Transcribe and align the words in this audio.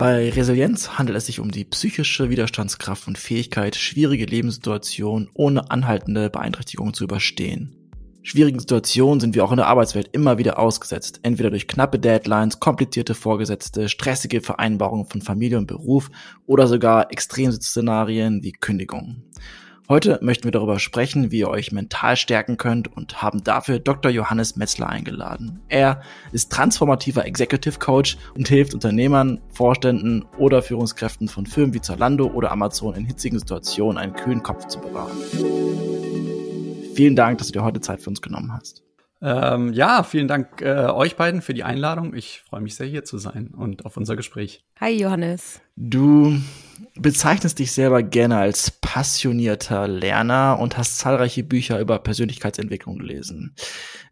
Bei 0.00 0.30
Resilienz 0.30 0.98
handelt 0.98 1.18
es 1.18 1.26
sich 1.26 1.40
um 1.40 1.50
die 1.50 1.66
psychische 1.66 2.30
Widerstandskraft 2.30 3.06
und 3.06 3.18
Fähigkeit, 3.18 3.76
schwierige 3.76 4.24
Lebenssituationen 4.24 5.28
ohne 5.34 5.70
anhaltende 5.70 6.30
Beeinträchtigung 6.30 6.94
zu 6.94 7.04
überstehen. 7.04 7.76
Schwierigen 8.22 8.60
Situationen 8.60 9.20
sind 9.20 9.34
wir 9.34 9.44
auch 9.44 9.50
in 9.50 9.58
der 9.58 9.66
Arbeitswelt 9.66 10.08
immer 10.12 10.38
wieder 10.38 10.58
ausgesetzt, 10.58 11.20
entweder 11.22 11.50
durch 11.50 11.68
knappe 11.68 11.98
Deadlines, 11.98 12.60
komplizierte 12.60 13.14
Vorgesetzte, 13.14 13.90
stressige 13.90 14.40
Vereinbarungen 14.40 15.04
von 15.04 15.20
Familie 15.20 15.58
und 15.58 15.66
Beruf 15.66 16.10
oder 16.46 16.66
sogar 16.66 17.12
Extremszenarien 17.12 18.42
wie 18.42 18.52
Kündigungen. 18.52 19.24
Heute 19.90 20.20
möchten 20.22 20.44
wir 20.44 20.52
darüber 20.52 20.78
sprechen, 20.78 21.32
wie 21.32 21.40
ihr 21.40 21.48
euch 21.48 21.72
mental 21.72 22.16
stärken 22.16 22.58
könnt 22.58 22.96
und 22.96 23.22
haben 23.22 23.42
dafür 23.42 23.80
Dr. 23.80 24.08
Johannes 24.12 24.54
Metzler 24.54 24.88
eingeladen. 24.88 25.62
Er 25.68 26.00
ist 26.30 26.52
transformativer 26.52 27.26
Executive 27.26 27.80
Coach 27.80 28.16
und 28.36 28.46
hilft 28.46 28.72
Unternehmern, 28.72 29.40
Vorständen 29.52 30.24
oder 30.38 30.62
Führungskräften 30.62 31.26
von 31.26 31.44
Firmen 31.44 31.74
wie 31.74 31.80
Zalando 31.80 32.28
oder 32.28 32.52
Amazon 32.52 32.94
in 32.94 33.04
hitzigen 33.04 33.40
Situationen 33.40 33.98
einen 33.98 34.12
kühlen 34.12 34.44
Kopf 34.44 34.68
zu 34.68 34.78
bewahren. 34.78 35.16
Vielen 36.94 37.16
Dank, 37.16 37.38
dass 37.38 37.48
du 37.48 37.54
dir 37.54 37.64
heute 37.64 37.80
Zeit 37.80 38.00
für 38.00 38.10
uns 38.10 38.22
genommen 38.22 38.52
hast. 38.52 38.84
Ähm, 39.20 39.72
ja, 39.72 40.04
vielen 40.04 40.28
Dank 40.28 40.62
äh, 40.62 40.86
euch 40.86 41.16
beiden 41.16 41.42
für 41.42 41.52
die 41.52 41.64
Einladung. 41.64 42.14
Ich 42.14 42.44
freue 42.48 42.60
mich 42.60 42.76
sehr, 42.76 42.86
hier 42.86 43.02
zu 43.02 43.18
sein 43.18 43.48
und 43.56 43.84
auf 43.84 43.96
unser 43.96 44.14
Gespräch. 44.14 44.64
Hi, 44.80 44.92
Johannes. 44.92 45.60
Du 45.74 46.38
bezeichnest 46.94 47.58
dich 47.58 47.72
selber 47.72 48.02
gerne 48.02 48.38
als 48.38 48.70
passionierter 48.70 49.88
Lerner 49.88 50.58
und 50.60 50.76
hast 50.76 50.98
zahlreiche 50.98 51.42
Bücher 51.42 51.80
über 51.80 51.98
Persönlichkeitsentwicklung 51.98 52.98
gelesen. 52.98 53.54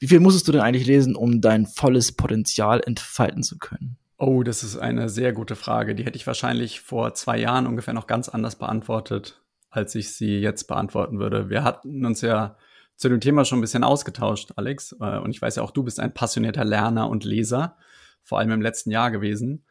Wie 0.00 0.09
viel 0.09 0.20
musstest 0.20 0.48
du 0.48 0.52
denn 0.52 0.60
eigentlich 0.60 0.86
lesen, 0.86 1.16
um 1.16 1.40
dein 1.40 1.66
volles 1.66 2.12
Potenzial 2.12 2.80
entfalten 2.84 3.42
zu 3.42 3.59
können? 3.59 3.96
Oh, 4.18 4.42
das 4.42 4.64
ist 4.64 4.76
eine 4.76 5.09
sehr 5.09 5.32
gute 5.32 5.54
Frage. 5.54 5.95
Die 5.95 6.04
hätte 6.04 6.16
ich 6.16 6.26
wahrscheinlich 6.26 6.80
vor 6.80 7.14
zwei 7.14 7.38
Jahren 7.38 7.66
ungefähr 7.66 7.95
noch 7.95 8.06
ganz 8.09 8.28
anders 8.28 8.56
beantwortet, 8.56 9.40
als 9.71 9.95
ich 9.95 10.12
sie 10.12 10.40
jetzt 10.40 10.65
beantworten 10.65 11.21
würde. 11.21 11.50
Wir 11.50 11.62
hatten 11.62 12.04
uns 12.04 12.21
ja 12.21 12.56
zu 12.96 13.09
dem 13.09 13.21
Thema 13.21 13.45
schon 13.45 13.59
ein 13.59 13.62
bisschen 13.62 13.84
ausgetauscht, 13.84 14.52
Alex. 14.56 14.96
Äh, 15.00 15.18
und 15.18 15.30
ich 15.30 15.40
weiß 15.40 15.56
ja 15.56 15.62
auch, 15.62 15.71
du 15.71 15.84
bist 15.84 16.00
ein 16.00 16.12
passionierter 16.12 16.65
Lerner 16.65 17.09
und 17.09 17.24
Leser, 17.24 17.76
vor 18.24 18.40
allem 18.40 18.50
im 18.50 18.60
letzten 18.60 18.90
Jahr 18.90 19.12
gewesen. 19.12 19.65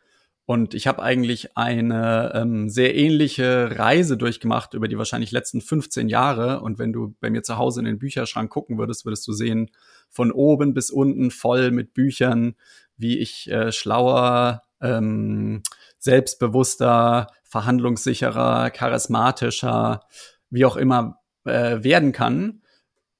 Und 0.47 0.73
ich 0.73 0.87
habe 0.87 1.03
eigentlich 1.03 1.57
eine 1.57 2.31
ähm, 2.33 2.69
sehr 2.69 2.95
ähnliche 2.95 3.77
Reise 3.77 4.15
durchgemacht 4.15 4.73
über 4.75 4.87
die 4.87 4.97
wahrscheinlich 4.97 5.31
letzten 5.31 5.59
15 5.59 6.07
Jahre. 6.07 6.61
Und 6.61 6.79
wenn 6.79 6.93
du 6.93 7.17
bei 7.19 7.29
mir 7.29 7.43
zu 7.43 7.57
Hause 7.57 7.81
in 7.81 7.85
den 7.85 7.99
Bücherschrank 7.99 8.49
gucken 8.49 8.77
würdest, 8.77 9.03
würdest 9.03 9.27
du 9.27 9.33
sehen, 9.33 9.69
von 10.09 10.31
oben 10.31 10.73
bis 10.73 10.89
unten 10.89 11.31
voll 11.31 11.71
mit 11.71 11.93
Büchern, 11.93 12.55
wie 12.95 13.17
ich 13.17 13.51
äh, 13.51 13.73
schlauer, 13.73 14.61
ähm, 14.79 15.63
selbstbewusster, 15.99 17.27
verhandlungssicherer, 17.43 18.69
charismatischer, 18.69 20.05
wie 20.49 20.63
auch 20.63 20.77
immer 20.77 21.19
äh, 21.43 21.83
werden 21.83 22.13
kann. 22.13 22.61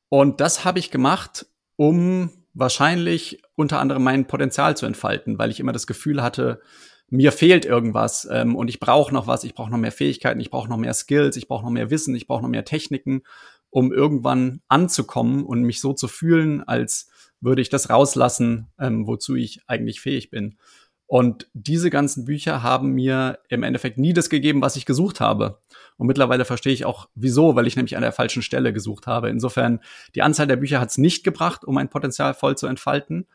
Und 0.08 0.40
das 0.40 0.64
habe 0.64 0.80
ich 0.80 0.92
gemacht, 0.92 1.46
um 1.76 2.32
wahrscheinlich 2.54 3.42
unter 3.56 3.82
anderem 3.82 4.04
mein 4.04 4.28
Potenzial 4.28 4.78
zu 4.78 4.86
entfalten, 4.86 5.38
weil 5.38 5.52
ich 5.52 5.60
immer 5.60 5.74
das 5.74 5.88
Gefühl 5.88 6.24
hatte, 6.24 6.62
mir 7.10 7.32
fehlt 7.32 7.66
irgendwas 7.66 8.28
ähm, 8.30 8.56
und 8.56 8.70
ich 8.70 8.80
brauche 8.80 9.14
noch 9.14 9.28
was, 9.28 9.44
ich 9.44 9.54
brauche 9.54 9.72
noch 9.72 9.78
mehr 9.78 9.92
Fähigkeiten, 9.92 10.40
ich 10.40 10.50
brauche 10.50 10.70
noch 10.70 10.78
mehr 10.78 10.94
Skills, 10.94 11.38
ich 11.38 11.48
brauche 11.48 11.64
noch 11.64 11.72
mehr 11.72 11.90
Wissen, 11.90 12.16
ich 12.16 12.28
brauche 12.28 12.42
noch 12.42 12.50
mehr 12.50 12.66
Techniken, 12.66 13.24
um 13.70 13.94
irgendwann 13.94 14.62
anzukommen 14.68 15.46
und 15.46 15.64
mich 15.64 15.80
so 15.80 15.94
zu 15.94 16.08
fühlen, 16.08 16.64
als 16.64 17.10
würde 17.40 17.62
ich 17.62 17.70
das 17.70 17.90
rauslassen, 17.90 18.68
ähm, 18.80 19.08
wozu 19.08 19.36
ich 19.36 19.62
eigentlich 19.68 20.02
fähig 20.02 20.30
bin. 20.30 20.58
Und 21.06 21.48
diese 21.54 21.90
ganzen 21.90 22.26
Bücher 22.26 22.64
haben 22.64 22.92
mir 22.92 23.40
im 23.48 23.64
Endeffekt 23.64 23.98
nie 23.98 24.12
das 24.12 24.30
gegeben, 24.30 24.62
was 24.62 24.76
ich 24.76 24.86
gesucht 24.86 25.22
habe. 25.22 25.62
Und 25.96 26.08
mittlerweile 26.08 26.44
verstehe 26.44 26.74
ich 26.74 26.84
auch, 26.84 27.08
wieso, 27.16 27.56
weil 27.56 27.66
ich 27.66 27.78
nämlich 27.78 27.96
an 27.96 28.02
der 28.02 28.12
falschen 28.12 28.42
Stelle 28.42 28.74
gesucht 28.74 29.08
habe. 29.08 29.30
Insofern, 29.30 29.80
die 30.16 30.22
Anzahl 30.22 30.48
der 30.48 30.58
Bücher 30.58 30.82
hat 30.82 30.90
es 30.90 30.98
nicht 30.98 31.24
gebracht, 31.24 31.64
um 31.64 31.76
mein 31.76 31.90
Potenzial 31.90 32.34
voll 32.34 32.58
zu 32.58 32.68
entfalten 32.68 33.26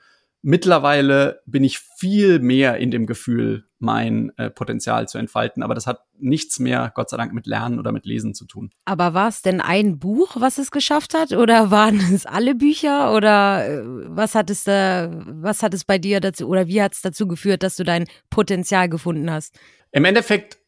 mittlerweile 0.43 1.41
bin 1.47 1.65
ich 1.65 1.79
viel 1.79 2.41
mehr 2.41 2.77
in 2.77 2.91
dem 2.91 3.07
Gefühl, 3.07 3.65
mein 3.79 4.33
äh, 4.37 4.51
Potenzial 4.51 5.09
zu 5.09 5.19
entfalten. 5.19 5.63
Aber 5.63 5.75
das 5.75 5.87
hat 5.87 6.05
nichts 6.19 6.59
mehr, 6.59 6.93
Gott 6.95 7.11
sei 7.11 7.17
Dank, 7.17 7.33
mit 7.33 7.47
Lernen 7.47 7.79
oder 7.79 7.91
mit 7.91 8.07
Lesen 8.07 8.35
zu 8.35 8.45
tun. 8.45 8.71
Aber 8.85 9.15
war 9.15 9.29
es 9.29 9.43
denn 9.43 9.61
ein 9.61 9.99
Buch, 9.99 10.37
was 10.39 10.59
es 10.59 10.71
geschafft 10.71 11.15
hat? 11.15 11.33
Oder 11.33 11.71
waren 11.71 11.99
es 12.13 12.27
alle 12.27 12.55
Bücher? 12.55 13.15
Oder 13.15 13.69
äh, 13.69 13.83
was 14.09 14.35
hat 14.35 14.51
es 14.51 14.65
da, 14.65 15.11
was 15.27 15.63
hat 15.63 15.75
es 15.75 15.85
bei 15.85 15.99
dir 15.99 16.21
dazu, 16.21 16.49
oder 16.49 16.67
wie 16.67 16.83
hat 16.83 16.93
es 16.93 17.03
dazu 17.03 17.27
geführt, 17.27 17.63
dass 17.63 17.77
du 17.77 17.85
dein 17.85 18.07
Potenzial 18.31 18.89
gefunden 18.89 19.31
hast? 19.31 19.59
Im 19.91 20.05
Endeffekt 20.05 20.59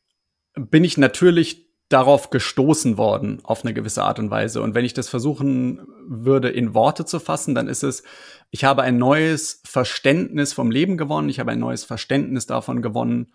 bin 0.56 0.84
ich 0.84 0.98
natürlich 0.98 1.64
darauf 1.94 2.30
gestoßen 2.30 2.98
worden 2.98 3.38
auf 3.44 3.64
eine 3.64 3.72
gewisse 3.72 4.02
Art 4.02 4.18
und 4.18 4.28
Weise. 4.28 4.60
Und 4.62 4.74
wenn 4.74 4.84
ich 4.84 4.94
das 4.94 5.08
versuchen 5.08 5.86
würde, 6.04 6.48
in 6.48 6.74
Worte 6.74 7.04
zu 7.04 7.20
fassen, 7.20 7.54
dann 7.54 7.68
ist 7.68 7.84
es, 7.84 8.02
ich 8.50 8.64
habe 8.64 8.82
ein 8.82 8.98
neues 8.98 9.62
Verständnis 9.64 10.52
vom 10.52 10.72
Leben 10.72 10.96
gewonnen, 10.96 11.28
ich 11.28 11.38
habe 11.38 11.52
ein 11.52 11.60
neues 11.60 11.84
Verständnis 11.84 12.46
davon 12.46 12.82
gewonnen, 12.82 13.32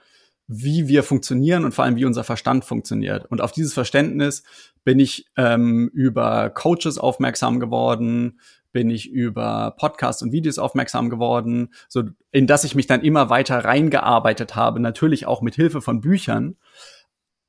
wie 0.47 0.89
wir 0.89 1.03
funktionieren 1.03 1.63
und 1.63 1.73
vor 1.73 1.85
allem, 1.85 1.95
wie 1.95 2.03
unser 2.03 2.25
Verstand 2.25 2.65
funktioniert. 2.65 3.25
Und 3.27 3.39
auf 3.39 3.53
dieses 3.53 3.73
Verständnis 3.73 4.43
bin 4.83 4.99
ich 4.99 5.27
ähm, 5.37 5.89
über 5.93 6.49
Coaches 6.49 6.97
aufmerksam 6.97 7.61
geworden, 7.61 8.41
bin 8.73 8.89
ich 8.89 9.09
über 9.09 9.75
Podcasts 9.77 10.21
und 10.21 10.33
Videos 10.33 10.59
aufmerksam 10.59 11.09
geworden, 11.09 11.69
so 11.87 12.03
in 12.31 12.45
das 12.45 12.65
ich 12.65 12.75
mich 12.75 12.87
dann 12.87 13.01
immer 13.01 13.29
weiter 13.29 13.63
reingearbeitet 13.63 14.55
habe, 14.55 14.81
natürlich 14.81 15.27
auch 15.27 15.41
mit 15.41 15.55
Hilfe 15.55 15.81
von 15.81 16.01
Büchern. 16.01 16.57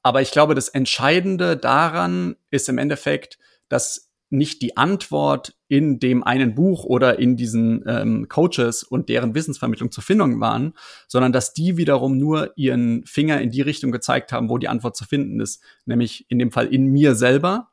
Aber 0.02 0.22
ich 0.22 0.30
glaube, 0.30 0.54
das 0.54 0.68
Entscheidende 0.68 1.56
daran 1.56 2.36
ist 2.50 2.68
im 2.68 2.78
Endeffekt, 2.78 3.38
dass 3.68 4.10
nicht 4.30 4.62
die 4.62 4.76
Antwort 4.76 5.56
in 5.66 5.98
dem 5.98 6.22
einen 6.22 6.54
Buch 6.54 6.84
oder 6.84 7.18
in 7.18 7.36
diesen 7.36 7.84
ähm, 7.86 8.28
Coaches 8.28 8.84
und 8.84 9.08
deren 9.08 9.34
Wissensvermittlung 9.34 9.90
zu 9.90 10.00
finden 10.00 10.40
waren, 10.40 10.74
sondern 11.08 11.32
dass 11.32 11.52
die 11.52 11.76
wiederum 11.76 12.16
nur 12.16 12.52
ihren 12.56 13.04
Finger 13.06 13.40
in 13.40 13.50
die 13.50 13.60
Richtung 13.60 13.90
gezeigt 13.90 14.32
haben, 14.32 14.48
wo 14.48 14.56
die 14.56 14.68
Antwort 14.68 14.96
zu 14.96 15.04
finden 15.04 15.40
ist, 15.40 15.62
nämlich 15.84 16.26
in 16.30 16.38
dem 16.38 16.52
Fall 16.52 16.68
in 16.68 16.86
mir 16.86 17.16
selber 17.16 17.70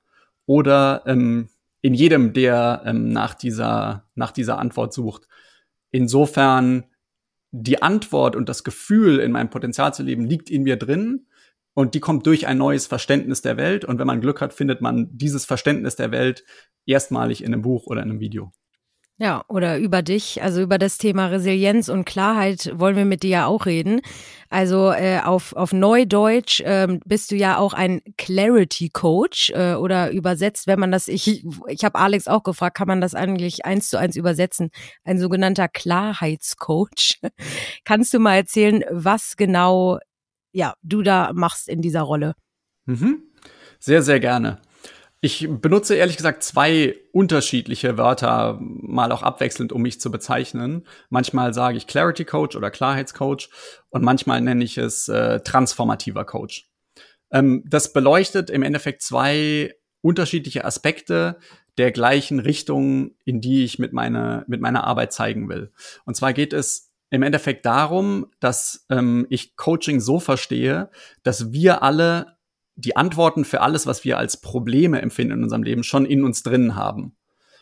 oder 0.48 1.04
ähm, 1.06 1.50
in 1.82 1.94
jedem, 1.94 2.34
der 2.34 2.82
ähm, 2.86 3.10
nach 3.10 3.36
dieser 3.36 4.06
nach 4.16 4.32
dieser 4.32 4.58
Antwort 4.58 4.94
sucht. 4.94 5.28
Insofern 5.92 6.86
die 7.52 7.82
Antwort 7.82 8.36
und 8.36 8.50
das 8.50 8.64
Gefühl, 8.64 9.20
in 9.20 9.32
meinem 9.32 9.52
Potenzial 9.52 9.94
zu 9.94 10.02
leben, 10.02 10.26
liegt 10.26 10.50
in 10.50 10.64
mir 10.64 10.76
drin 10.76 11.27
und 11.78 11.94
die 11.94 12.00
kommt 12.00 12.26
durch 12.26 12.48
ein 12.48 12.58
neues 12.58 12.88
Verständnis 12.88 13.44
der 13.44 13.56
Welt. 13.56 13.86
Und 13.86 14.00
wenn 14.00 14.08
man 14.08 14.20
Glück 14.20 14.42
hat, 14.42 14.52
findet 14.52 14.82
man 14.82 15.10
dieses 15.12 15.46
Verständnis 15.46 15.96
der 15.96 16.10
Welt 16.10 16.44
erstmalig 16.88 17.44
in 17.44 17.54
einem 17.54 17.62
Buch 17.62 17.86
oder 17.86 18.02
in 18.02 18.10
einem 18.10 18.20
Video. 18.20 18.52
Ja, 19.20 19.44
oder 19.48 19.78
über 19.78 20.02
dich, 20.02 20.42
also 20.42 20.62
über 20.62 20.80
das 20.80 20.98
Thema 20.98 21.28
Resilienz 21.28 21.88
und 21.90 22.06
Klarheit 22.06 22.72
wollen 22.74 22.96
wir 22.96 23.06
mit 23.06 23.22
dir 23.22 23.30
ja 23.30 23.46
auch 23.46 23.68
reden. 23.68 24.02
Also 24.50 24.92
äh, 24.92 25.20
auf, 25.24 25.54
auf 25.54 25.72
Neudeutsch 25.72 26.62
äh, 26.62 26.88
bist 27.06 27.30
du 27.30 27.36
ja 27.36 27.60
auch 27.60 27.74
ein 27.74 28.02
Clarity 28.18 28.90
Coach 28.90 29.52
äh, 29.52 29.74
oder 29.74 30.10
übersetzt, 30.10 30.66
wenn 30.66 30.80
man 30.80 30.92
das, 30.92 31.08
ich, 31.08 31.46
ich 31.68 31.84
habe 31.84 32.00
Alex 32.00 32.28
auch 32.28 32.42
gefragt, 32.42 32.78
kann 32.78 32.88
man 32.88 33.02
das 33.02 33.14
eigentlich 33.14 33.66
eins 33.66 33.90
zu 33.90 33.98
eins 33.98 34.16
übersetzen? 34.16 34.72
Ein 35.04 35.20
sogenannter 35.20 35.68
Klarheitscoach. 35.68 37.20
Kannst 37.86 38.16
du 38.16 38.20
mal 38.20 38.36
erzählen, 38.36 38.84
was 38.90 39.36
genau 39.36 40.00
ja, 40.58 40.74
du 40.82 41.04
da 41.04 41.32
machst 41.34 41.70
in 41.70 41.82
dieser 41.84 42.02
Rolle. 42.02 42.34
Mhm. 42.86 43.22
Sehr, 43.80 44.02
sehr 44.02 44.20
gerne. 44.20 44.60
Ich 45.22 45.48
benutze 45.48 45.96
ehrlich 45.96 46.18
gesagt 46.18 46.42
zwei 46.42 46.96
unterschiedliche 47.12 47.98
Wörter, 47.98 48.58
mal 48.60 49.12
auch 49.12 49.22
abwechselnd, 49.22 49.72
um 49.72 49.84
mich 49.84 50.02
zu 50.02 50.10
bezeichnen. 50.10 50.88
Manchmal 51.10 51.54
sage 51.54 51.78
ich 51.78 51.86
Clarity 51.86 52.26
Coach 52.26 52.56
oder 52.56 52.72
Klarheitscoach 52.72 53.50
und 53.90 54.04
manchmal 54.04 54.42
nenne 54.42 54.64
ich 54.64 54.80
es 54.80 55.08
äh, 55.10 55.42
transformativer 55.42 56.26
Coach. 56.26 56.72
Ähm, 57.32 57.64
das 57.68 57.94
beleuchtet 57.94 58.50
im 58.50 58.64
Endeffekt 58.64 59.04
zwei 59.04 59.76
unterschiedliche 60.02 60.66
Aspekte 60.66 61.38
der 61.78 61.92
gleichen 61.92 62.40
Richtung, 62.40 63.12
in 63.26 63.42
die 63.42 63.64
ich 63.64 63.78
mit 63.78 63.94
meiner, 63.94 64.44
mit 64.48 64.62
meiner 64.62 64.86
Arbeit 64.86 65.14
zeigen 65.14 65.50
will. 65.50 65.72
Und 66.06 66.16
zwar 66.16 66.34
geht 66.34 66.54
es 66.54 66.87
im 67.10 67.24
Endeffekt 67.24 67.66
darum, 67.66 68.28
dass 68.40 68.86
ähm, 68.90 69.26
ich 69.30 69.56
Coaching 69.56 70.00
so 70.00 70.20
verstehe, 70.20 70.90
dass 71.24 71.52
wir 71.52 71.84
alle 71.84 72.38
die 72.76 72.96
Antworten 72.96 73.46
für 73.46 73.62
alles, 73.62 73.88
was 73.88 74.04
wir 74.04 74.18
als 74.18 74.38
Probleme 74.38 75.02
empfinden 75.02 75.34
in 75.34 75.44
unserem 75.44 75.64
Leben, 75.64 75.84
schon 75.84 76.06
in 76.06 76.24
uns 76.24 76.44
drin 76.44 76.76
haben. 76.76 77.16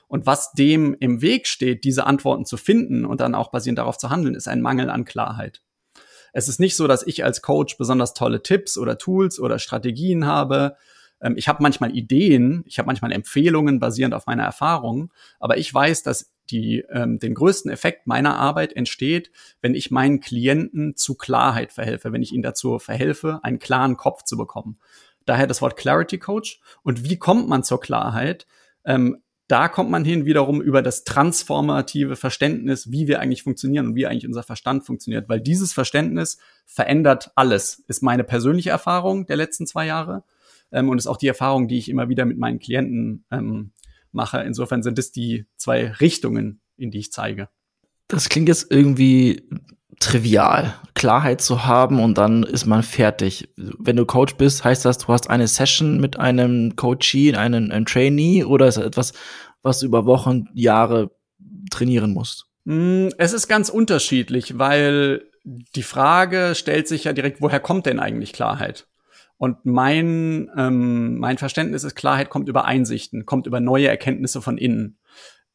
Und 0.08 0.26
was 0.26 0.52
dem 0.52 0.96
im 1.00 1.22
Weg 1.22 1.48
steht, 1.48 1.84
diese 1.84 2.06
Antworten 2.06 2.46
zu 2.46 2.58
finden 2.58 3.06
und 3.06 3.22
dann 3.22 3.34
auch 3.34 3.50
basierend 3.50 3.80
darauf 3.80 3.98
zu 3.98 4.10
handeln, 4.10 4.36
ist 4.36 4.48
ein 4.48 4.62
Mangel 4.62 4.90
an 4.90 5.06
Klarheit. 5.06 5.62
Es 6.34 6.48
ist 6.48 6.60
nicht 6.60 6.76
so, 6.76 6.86
dass 6.86 7.06
ich 7.08 7.24
als 7.24 7.42
Coach 7.42 7.78
besonders 7.78 8.14
tolle 8.14 8.44
Tipps 8.44 8.78
oder 8.78 8.98
Tools 8.98 9.40
oder 9.40 9.58
Strategien 9.58 10.26
habe, 10.26 10.76
ähm, 11.22 11.36
ich 11.38 11.48
habe 11.48 11.64
manchmal 11.64 11.96
Ideen, 11.96 12.64
ich 12.66 12.78
habe 12.78 12.88
manchmal 12.88 13.12
Empfehlungen 13.12 13.80
basierend 13.80 14.14
auf 14.14 14.28
meiner 14.28 14.44
Erfahrung, 14.44 15.12
aber 15.40 15.58
ich 15.58 15.74
weiß, 15.74 16.04
dass 16.04 16.32
die, 16.52 16.84
ähm, 16.90 17.20
den 17.20 17.34
größten 17.34 17.72
Effekt 17.72 18.08
meiner 18.08 18.38
Arbeit 18.38 18.74
entsteht, 18.74 19.32
wenn 19.62 19.76
ich 19.76 19.92
meinen 19.92 20.20
Klienten 20.20 20.96
zu 20.96 21.16
Klarheit 21.16 21.72
verhelfe, 21.72 22.12
wenn 22.12 22.22
ich 22.22 22.34
ihnen 22.34 22.44
dazu 22.44 22.80
verhelfe, 22.80 23.40
einen 23.44 23.60
klaren 23.60 23.98
Kopf 23.98 24.24
zu 24.24 24.38
bekommen. 24.38 24.80
Daher 25.26 25.48
das 25.48 25.62
Wort 25.62 25.76
Clarity 25.78 26.20
Coach. 26.20 26.60
Und 26.84 27.10
wie 27.10 27.18
kommt 27.18 27.48
man 27.48 27.64
zur 27.64 27.80
Klarheit? 27.80 28.46
Ähm, 28.86 29.24
da 29.48 29.68
kommt 29.68 29.92
man 29.92 30.04
hin 30.04 30.26
wiederum 30.26 30.60
über 30.62 30.82
das 30.82 31.04
transformative 31.04 32.16
Verständnis, 32.16 32.92
wie 32.92 33.08
wir 33.08 33.20
eigentlich 33.20 33.44
funktionieren 33.44 33.88
und 33.88 33.96
wie 33.96 34.08
eigentlich 34.08 34.28
unser 34.28 34.44
Verstand 34.44 34.86
funktioniert. 34.86 35.30
Weil 35.30 35.40
dieses 35.40 35.72
Verständnis 35.72 36.40
verändert 36.66 37.32
alles, 37.36 37.84
ist 37.88 38.02
meine 38.02 38.24
persönliche 38.24 38.72
Erfahrung 38.72 39.28
der 39.28 39.38
letzten 39.38 39.68
zwei 39.68 39.86
Jahre 39.86 40.24
ähm, 40.72 40.90
und 40.90 40.98
ist 40.98 41.08
auch 41.08 41.18
die 41.18 41.28
Erfahrung, 41.28 41.68
die 41.68 41.78
ich 41.78 41.90
immer 41.90 42.10
wieder 42.10 42.26
mit 42.26 42.40
meinen 42.40 42.60
Klienten 42.60 43.26
ähm, 43.30 43.72
mache. 44.16 44.40
Insofern 44.40 44.82
sind 44.84 44.98
es 44.98 45.12
die 45.12 45.46
zwei 45.58 45.92
Richtungen, 45.92 46.62
in 46.78 46.92
die 46.92 47.00
ich 47.00 47.12
zeige. 47.12 47.50
Das 48.08 48.30
klingt 48.30 48.48
jetzt 48.48 48.72
irgendwie 48.72 49.48
trivial, 50.00 50.74
Klarheit 50.94 51.42
zu 51.42 51.66
haben 51.66 52.04
und 52.04 52.18
dann 52.18 52.44
ist 52.44 52.66
man 52.66 52.84
fertig. 52.84 53.50
Wenn 53.56 53.96
du 53.96 54.06
Coach 54.06 54.36
bist, 54.36 54.64
heißt 54.64 54.86
das, 54.86 54.98
du 54.98 55.08
hast 55.08 55.30
eine 55.30 55.48
Session 55.48 56.00
mit 56.00 56.20
einem 56.20 56.76
Coachee, 56.76 57.34
einem, 57.36 57.72
einem 57.72 57.86
Trainee 57.86 58.44
oder 58.44 58.68
ist 58.68 58.78
das 58.78 58.86
etwas, 58.86 59.14
was 59.62 59.80
du 59.80 59.86
über 59.86 60.06
Wochen, 60.06 60.46
Jahre 60.54 61.12
trainieren 61.72 62.14
musst? 62.14 62.46
Mm, 62.66 63.08
es 63.18 63.34
ist 63.34 63.48
ganz 63.48 63.70
unterschiedlich, 63.70 64.58
weil 64.58 65.24
die 65.44 65.84
Frage 65.84 66.54
stellt 66.56 66.88
sich 66.88 67.06
ja 67.06 67.14
direkt, 67.14 67.42
woher 67.42 67.60
kommt 67.60 67.86
denn 67.86 68.00
eigentlich 68.00 68.34
Klarheit? 68.34 68.88
Und 69.38 69.66
mein, 69.66 70.50
ähm, 70.58 71.18
mein 71.20 71.38
Verständnis 71.38 71.84
ist, 71.84 71.96
Klarheit 71.96 72.30
kommt 72.30 72.48
über 72.48 72.66
Einsichten, 72.66 73.26
kommt 73.26 73.48
über 73.48 73.60
neue 73.60 73.88
Erkenntnisse 73.88 74.42
von 74.42 74.58
innen. 74.58 74.98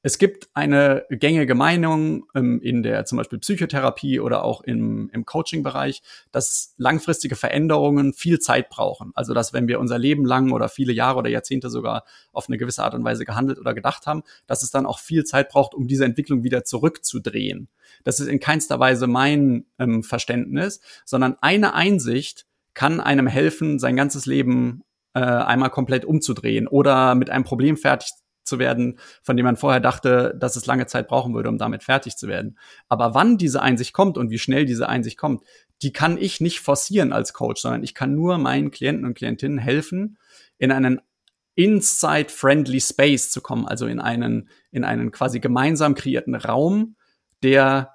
Es 0.03 0.17
gibt 0.17 0.49
eine 0.55 1.05
gängige 1.11 1.55
Meinung 1.55 2.25
ähm, 2.35 2.59
in 2.63 2.83
der 2.83 3.05
zum 3.05 3.19
Beispiel 3.19 3.39
Psychotherapie 3.39 4.19
oder 4.19 4.45
auch 4.45 4.63
im, 4.63 5.11
im 5.13 5.27
Coaching-Bereich, 5.27 6.03
dass 6.33 6.75
langfristige 6.79 7.37
Veränderungen 7.37 8.15
viel 8.15 8.39
Zeit 8.39 8.71
brauchen. 8.71 9.13
Also 9.15 9.35
dass 9.35 9.53
wenn 9.53 9.69
wir 9.69 9.79
unser 9.79 9.99
Leben 9.99 10.25
lang 10.25 10.53
oder 10.53 10.71
viele 10.71 10.95
Jahre 10.95 11.19
oder 11.19 11.29
Jahrzehnte 11.29 11.69
sogar 11.69 12.05
auf 12.33 12.49
eine 12.49 12.57
gewisse 12.57 12.83
Art 12.83 12.95
und 12.95 13.05
Weise 13.05 13.27
gehandelt 13.27 13.59
oder 13.59 13.75
gedacht 13.75 14.07
haben, 14.07 14.23
dass 14.47 14.63
es 14.63 14.71
dann 14.71 14.87
auch 14.87 15.01
viel 15.01 15.25
Zeit 15.25 15.51
braucht, 15.51 15.75
um 15.75 15.87
diese 15.87 16.07
Entwicklung 16.07 16.45
wieder 16.45 16.65
zurückzudrehen. 16.65 17.69
Das 18.03 18.21
ist 18.21 18.29
in 18.29 18.41
keinster 18.41 18.81
Weise 18.81 19.07
mein 19.07 19.67
ähm, 19.79 20.03
Verständnis, 20.03 20.81
sondern 21.05 21.37
eine 21.43 21.75
Einsicht 21.75 22.47
kann 22.81 22.99
einem 22.99 23.27
helfen, 23.27 23.79
sein 23.79 23.95
ganzes 23.95 24.25
Leben 24.25 24.85
äh, 25.13 25.21
einmal 25.21 25.69
komplett 25.69 26.07
umzudrehen 26.07 26.67
oder 26.67 27.15
mit 27.15 27.29
einem 27.29 27.45
Problem 27.45 27.77
fertig 27.77 28.09
zu 28.43 28.59
werden, 28.59 28.99
von 29.23 29.37
dem 29.37 29.45
man 29.45 29.59
vorher 29.59 29.81
dachte, 29.81 30.35
dass 30.41 30.57
es 30.57 30.65
lange 30.65 30.87
Zeit 30.87 31.07
brauchen 31.07 31.35
würde, 31.35 31.51
um 31.51 31.59
damit 31.59 31.85
fertig 31.85 32.17
zu 32.17 32.27
werden. 32.27 32.59
Aber 32.89 33.13
wann 33.13 33.37
diese 33.37 33.61
Einsicht 33.61 33.93
kommt 33.93 34.17
und 34.17 34.31
wie 34.31 34.39
schnell 34.39 34.65
diese 34.65 34.89
Einsicht 34.89 35.19
kommt, 35.19 35.45
die 35.83 35.93
kann 35.93 36.17
ich 36.17 36.41
nicht 36.41 36.61
forcieren 36.61 37.13
als 37.13 37.35
Coach, 37.35 37.61
sondern 37.61 37.83
ich 37.83 37.95
kann 37.95 38.15
nur 38.15 38.39
meinen 38.39 38.71
Klienten 38.71 39.05
und 39.05 39.13
Klientinnen 39.13 39.59
helfen, 39.59 40.17
in 40.57 40.73
einen 40.73 41.03
inside-friendly 41.57 42.81
Space 42.81 43.31
zu 43.31 43.43
kommen, 43.43 43.67
also 43.67 43.89
in 43.89 44.01
einen, 44.01 44.49
in 44.71 44.85
einen 44.85 45.11
quasi 45.11 45.39
gemeinsam 45.39 45.95
kreierten 45.95 46.35
Raum, 46.35 46.97
der 47.43 47.91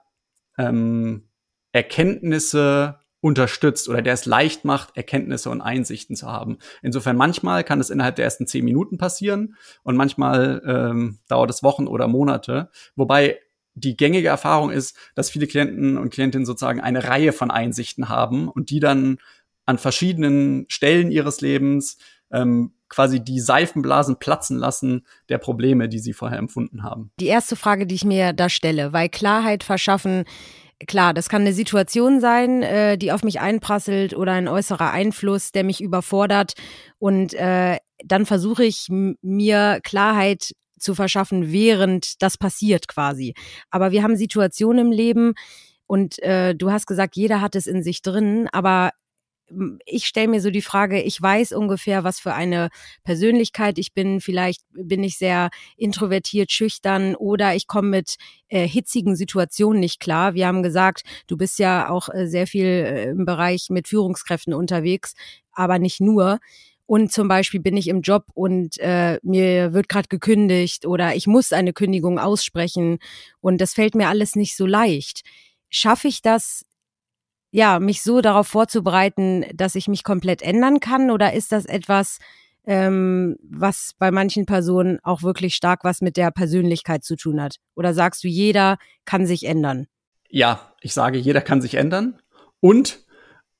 ähm, 0.59 1.27
Erkenntnisse 1.71 2.99
unterstützt 3.25 3.89
oder 3.89 4.04
der 4.04 4.13
es 4.13 4.27
leicht 4.27 4.66
macht, 4.66 4.95
Erkenntnisse 4.95 5.50
und 5.50 5.60
Einsichten 5.60 6.16
zu 6.16 6.27
haben. 6.27 6.60
Insofern 6.83 7.18
manchmal 7.18 7.63
kann 7.63 7.80
es 7.80 7.89
innerhalb 7.89 8.18
der 8.18 8.25
ersten 8.25 8.45
zehn 8.45 8.63
Minuten 8.63 9.00
passieren 9.00 9.56
und 9.81 9.98
manchmal 9.98 10.62
ähm, 10.63 11.18
dauert 11.27 11.50
es 11.50 11.63
Wochen 11.63 11.88
oder 11.88 12.07
Monate. 12.07 12.69
Wobei 12.95 13.39
die 13.74 13.98
gängige 13.98 14.27
Erfahrung 14.27 14.69
ist, 14.69 14.95
dass 15.16 15.31
viele 15.31 15.48
Klienten 15.48 15.98
und 15.98 16.12
Klientinnen 16.12 16.45
sozusagen 16.45 16.81
eine 16.81 17.06
Reihe 17.06 17.33
von 17.33 17.50
Einsichten 17.50 18.10
haben 18.10 18.48
und 18.48 18.69
die 18.69 18.80
dann 18.80 19.18
an 19.66 19.80
verschiedenen 19.80 20.68
Stellen 20.68 21.10
ihres 21.10 21.42
Lebens 21.42 21.98
ähm, 22.31 22.74
quasi 22.89 23.24
die 23.24 23.39
Seifenblasen 23.39 24.18
platzen 24.19 24.60
lassen 24.60 25.07
der 25.30 25.39
Probleme, 25.39 25.89
die 25.89 25.98
sie 25.98 26.13
vorher 26.13 26.38
empfunden 26.38 26.83
haben. 26.83 27.10
Die 27.19 27.25
erste 27.25 27.56
Frage, 27.56 27.88
die 27.88 27.95
ich 27.95 28.06
mir 28.06 28.33
da 28.33 28.50
stelle, 28.50 28.94
weil 28.94 29.10
Klarheit 29.10 29.63
verschaffen 29.63 30.25
Klar, 30.88 31.13
das 31.13 31.30
kann 31.30 31.44
eine 31.44 31.54
Situation 31.54 32.19
sein, 32.19 32.62
äh, 32.62 32.98
die 32.98 33.13
auf 33.13 33.24
mich 33.24 33.39
einprasselt 33.39 34.13
oder 34.13 34.33
ein 34.33 34.50
äußerer 34.50 34.92
Einfluss, 34.92 35.51
der 35.51 35.63
mich 35.63 35.80
überfordert. 35.81 36.54
Und 37.00 37.33
äh, 37.33 37.77
dann 38.04 38.25
versuche 38.25 38.66
ich 38.66 38.88
mir 38.89 39.80
Klarheit 39.83 40.51
zu 40.77 40.94
verschaffen, 40.94 41.51
während 41.54 42.22
das 42.22 42.38
passiert 42.38 42.89
quasi. 42.89 43.33
Aber 43.69 43.92
wir 43.92 44.04
haben 44.04 44.18
Situationen 44.18 44.88
im 44.88 44.92
Leben 44.92 45.33
und 45.88 46.19
äh, 46.19 46.54
du 46.54 46.72
hast 46.72 46.88
gesagt, 46.88 47.16
jeder 47.16 47.39
hat 47.39 47.56
es 47.56 47.68
in 47.68 47.81
sich 47.81 48.01
drin, 48.01 48.50
aber 48.51 48.92
ich 49.86 50.06
stelle 50.06 50.27
mir 50.27 50.42
so 50.42 50.50
die 50.50 50.62
Frage, 50.62 51.01
ich 51.01 51.21
weiß 51.21 51.51
ungefähr, 51.51 52.03
was 52.03 52.19
für 52.19 52.33
eine 52.33 52.69
Persönlichkeit 53.03 53.77
ich 53.77 53.94
bin. 53.94 54.19
Vielleicht 54.19 54.63
bin 54.71 55.03
ich 55.03 55.18
sehr 55.18 55.50
introvertiert, 55.77 56.51
schüchtern 56.51 57.15
oder 57.15 57.56
ich 57.56 57.68
komme 57.68 57.89
mit 57.89 58.15
äh, 58.47 58.68
hitzigen 58.68 59.15
Situationen 59.15 59.80
nicht 59.80 60.00
klar. 60.00 60.33
Wir 60.33 60.47
haben 60.47 60.63
gesagt, 60.63 61.03
du 61.27 61.38
bist 61.38 61.59
ja 61.59 61.89
auch 61.89 62.09
äh, 62.09 62.27
sehr 62.27 62.47
viel 62.47 62.65
äh, 62.65 63.09
im 63.09 63.25
Bereich 63.25 63.68
mit 63.69 63.88
Führungskräften 63.88 64.53
unterwegs, 64.53 65.13
aber 65.51 65.80
nicht 65.80 66.01
nur. 66.01 66.39
Und 66.88 67.12
zum 67.12 67.27
Beispiel 67.27 67.59
bin 67.59 67.77
ich 67.77 67.88
im 67.88 68.01
Job 68.01 68.25
und 68.33 68.77
äh, 68.80 69.19
mir 69.24 69.74
wird 69.74 69.89
gerade 69.89 70.07
gekündigt 70.07 70.86
oder 70.86 71.15
ich 71.15 71.25
muss 71.25 71.51
eine 71.51 71.74
Kündigung 71.74 72.19
aussprechen 72.19 73.00
und 73.41 73.59
das 73.59 73.74
fällt 73.74 73.95
mir 73.95 74.07
alles 74.07 74.36
nicht 74.36 74.56
so 74.56 74.68
leicht. 74.68 75.21
Schaffe 75.69 76.07
ich 76.07 76.21
das 76.21 76.63
ja, 77.55 77.79
mich 77.79 78.01
so 78.01 78.19
darauf 78.19 78.47
vorzubereiten, 78.47 79.45
dass 79.53 79.75
ich 79.75 79.87
mich 79.87 80.03
komplett 80.03 80.41
ändern 80.41 80.81
kann? 80.81 81.09
Oder 81.09 81.31
ist 81.31 81.53
das 81.53 81.65
etwas, 81.65 82.19
ähm, 82.65 83.37
was 83.49 83.95
bei 83.97 84.11
manchen 84.11 84.45
Personen 84.45 84.99
auch 85.03 85.23
wirklich 85.23 85.55
stark 85.55 85.85
was 85.85 86.01
mit 86.01 86.17
der 86.17 86.31
Persönlichkeit 86.31 87.05
zu 87.05 87.15
tun 87.15 87.41
hat? 87.41 87.55
Oder 87.73 87.93
sagst 87.93 88.25
du, 88.25 88.27
jeder 88.27 88.77
kann 89.05 89.25
sich 89.25 89.45
ändern? 89.45 89.87
Ja, 90.27 90.73
ich 90.81 90.93
sage, 90.93 91.17
jeder 91.17 91.39
kann 91.39 91.61
sich 91.61 91.75
ändern. 91.75 92.19
Und 92.59 93.05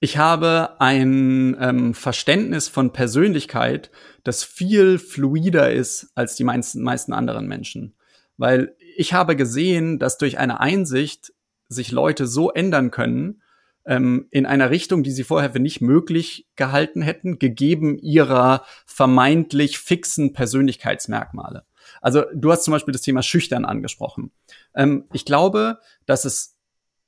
ich 0.02 0.18
habe 0.18 0.76
ein 0.82 1.56
ähm, 1.58 1.94
Verständnis 1.94 2.68
von 2.68 2.92
Persönlichkeit, 2.92 3.92
das 4.26 4.44
viel 4.44 5.00
fluider 5.00 5.72
ist 5.72 6.12
als 6.16 6.36
die 6.36 6.44
meisten, 6.44 6.82
meisten 6.82 7.14
anderen 7.14 7.48
Menschen. 7.48 7.96
Weil 8.36 8.76
ich 8.98 9.14
habe 9.14 9.38
gesehen, 9.38 10.00
dass 10.00 10.18
durch 10.18 10.38
eine 10.38 10.60
Einsicht 10.60 11.32
sich 11.70 11.94
Leute 11.94 12.28
so 12.28 12.52
ändern 12.52 12.92
können, 12.92 13.42
ähm, 13.86 14.28
in 14.32 14.46
einer 14.46 14.70
Richtung, 14.70 15.04
die 15.04 15.12
sie 15.12 15.24
vorher 15.24 15.52
für 15.52 15.60
nicht 15.60 15.82
möglich 15.82 16.48
gehalten 16.56 17.02
hätten, 17.02 17.40
gegeben 17.40 17.98
ihrer 17.98 18.64
vermeintlich 18.86 19.78
fixen 19.80 20.34
Persönlichkeitsmerkmale. 20.34 21.66
Also 22.02 22.24
du 22.34 22.52
hast 22.52 22.64
zum 22.64 22.72
Beispiel 22.72 22.92
das 22.92 23.02
Thema 23.02 23.22
Schüchtern 23.22 23.66
angesprochen. 23.66 24.32
Ähm, 24.74 25.06
ich 25.14 25.26
glaube, 25.26 25.80
dass 26.06 26.26
es 26.26 26.58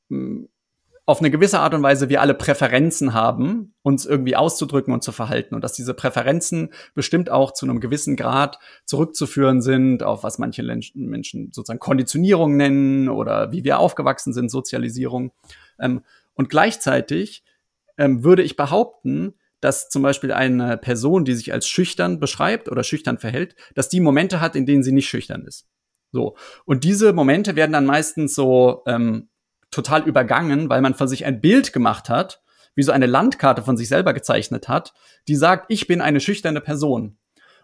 hm, 0.10 0.50
auf 1.08 1.20
eine 1.20 1.32
gewisse 1.32 1.62
Art 1.62 1.74
und 1.74 1.84
Weise 1.84 2.10
wir 2.10 2.20
alle 2.20 2.34
Präferenzen 2.34 3.14
haben, 3.14 3.74
uns 3.82 4.06
irgendwie 4.06 4.36
auszudrücken 4.36 4.94
und 4.94 5.06
zu 5.06 5.14
verhalten 5.14 5.56
und 5.56 5.64
dass 5.64 5.72
diese 5.72 5.94
Präferenzen 5.94 6.74
bestimmt 6.96 7.30
auch 7.30 7.54
zu 7.54 7.66
einem 7.66 7.80
gewissen 7.80 8.18
Grad 8.18 8.60
zurückzuführen 8.84 9.62
sind 9.62 10.04
auf 10.04 10.24
was 10.24 10.38
manche 10.38 10.64
Menschen 10.64 11.54
sozusagen 11.54 11.80
Konditionierung 11.80 12.58
nennen 12.58 13.08
oder 13.08 13.54
wie 13.54 13.64
wir 13.64 13.80
aufgewachsen 13.80 14.34
sind, 14.34 14.52
Sozialisierung. 14.52 15.32
Ähm, 15.80 16.02
und 16.38 16.50
gleichzeitig 16.50 17.44
ähm, 17.98 18.24
würde 18.24 18.44
ich 18.44 18.56
behaupten, 18.56 19.34
dass 19.60 19.90
zum 19.90 20.04
Beispiel 20.04 20.32
eine 20.32 20.78
Person, 20.78 21.26
die 21.26 21.34
sich 21.34 21.52
als 21.52 21.68
schüchtern 21.68 22.20
beschreibt 22.20 22.70
oder 22.70 22.84
schüchtern 22.84 23.18
verhält, 23.18 23.56
dass 23.76 23.90
die 23.90 24.00
Momente 24.00 24.40
hat, 24.40 24.56
in 24.56 24.66
denen 24.66 24.84
sie 24.84 24.92
nicht 24.92 25.10
schüchtern 25.10 25.44
ist. 25.46 25.68
So. 26.12 26.38
Und 26.66 26.84
diese 26.84 27.12
Momente 27.12 27.56
werden 27.56 27.74
dann 27.74 27.86
meistens 27.86 28.36
so 28.36 28.84
ähm, 28.86 29.30
total 29.72 30.08
übergangen, 30.08 30.70
weil 30.70 30.82
man 30.82 30.94
von 30.94 31.08
sich 31.08 31.26
ein 31.26 31.42
Bild 31.42 31.74
gemacht 31.74 32.08
hat, 32.08 32.42
wie 32.76 32.84
so 32.84 32.92
eine 32.92 33.08
Landkarte 33.08 33.64
von 33.64 33.76
sich 33.76 33.90
selber 33.90 34.14
gezeichnet 34.14 34.70
hat, 34.70 34.94
die 35.28 35.36
sagt, 35.36 35.66
ich 35.70 35.88
bin 35.88 36.00
eine 36.02 36.20
schüchterne 36.20 36.62
Person. 36.62 37.18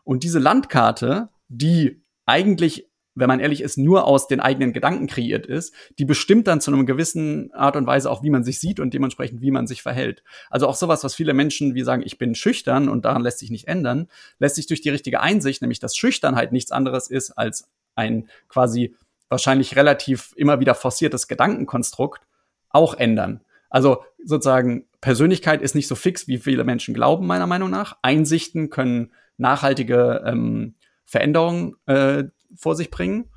Und 0.03 0.23
diese 0.23 0.39
Landkarte, 0.39 1.29
die 1.47 2.03
eigentlich 2.25 2.89
wenn 3.15 3.27
man 3.27 3.39
ehrlich 3.39 3.61
ist, 3.61 3.77
nur 3.77 4.05
aus 4.05 4.27
den 4.27 4.39
eigenen 4.39 4.73
Gedanken 4.73 5.07
kreiert 5.07 5.45
ist, 5.45 5.73
die 5.99 6.05
bestimmt 6.05 6.47
dann 6.47 6.61
zu 6.61 6.71
einem 6.71 6.85
gewissen 6.85 7.53
Art 7.53 7.75
und 7.75 7.85
Weise 7.85 8.09
auch, 8.09 8.23
wie 8.23 8.29
man 8.29 8.43
sich 8.43 8.59
sieht 8.59 8.79
und 8.79 8.93
dementsprechend, 8.93 9.41
wie 9.41 9.51
man 9.51 9.67
sich 9.67 9.81
verhält. 9.81 10.23
Also 10.49 10.67
auch 10.67 10.75
sowas, 10.75 11.03
was 11.03 11.15
viele 11.15 11.33
Menschen 11.33 11.75
wie 11.75 11.83
sagen, 11.83 12.03
ich 12.05 12.17
bin 12.17 12.35
schüchtern 12.35 12.89
und 12.89 13.05
daran 13.05 13.21
lässt 13.21 13.39
sich 13.39 13.51
nicht 13.51 13.67
ändern, 13.67 14.07
lässt 14.39 14.55
sich 14.55 14.67
durch 14.67 14.81
die 14.81 14.89
richtige 14.89 15.21
Einsicht, 15.21 15.61
nämlich 15.61 15.79
dass 15.79 15.95
Schüchternheit 15.95 16.51
nichts 16.51 16.71
anderes 16.71 17.09
ist 17.09 17.31
als 17.31 17.69
ein 17.95 18.27
quasi 18.47 18.95
wahrscheinlich 19.29 19.75
relativ 19.75 20.33
immer 20.35 20.59
wieder 20.59 20.75
forciertes 20.75 21.27
Gedankenkonstrukt, 21.27 22.21
auch 22.69 22.95
ändern. 22.95 23.41
Also 23.69 24.03
sozusagen 24.23 24.85
Persönlichkeit 25.01 25.61
ist 25.61 25.75
nicht 25.75 25.87
so 25.87 25.95
fix, 25.95 26.27
wie 26.27 26.37
viele 26.37 26.63
Menschen 26.63 26.93
glauben, 26.93 27.27
meiner 27.27 27.47
Meinung 27.47 27.69
nach. 27.69 27.97
Einsichten 28.01 28.69
können 28.69 29.11
nachhaltige 29.37 30.23
ähm, 30.25 30.75
Veränderungen 31.05 31.75
äh, 31.85 32.25
vor 32.55 32.75
sich 32.75 32.89
bringen. 32.89 33.29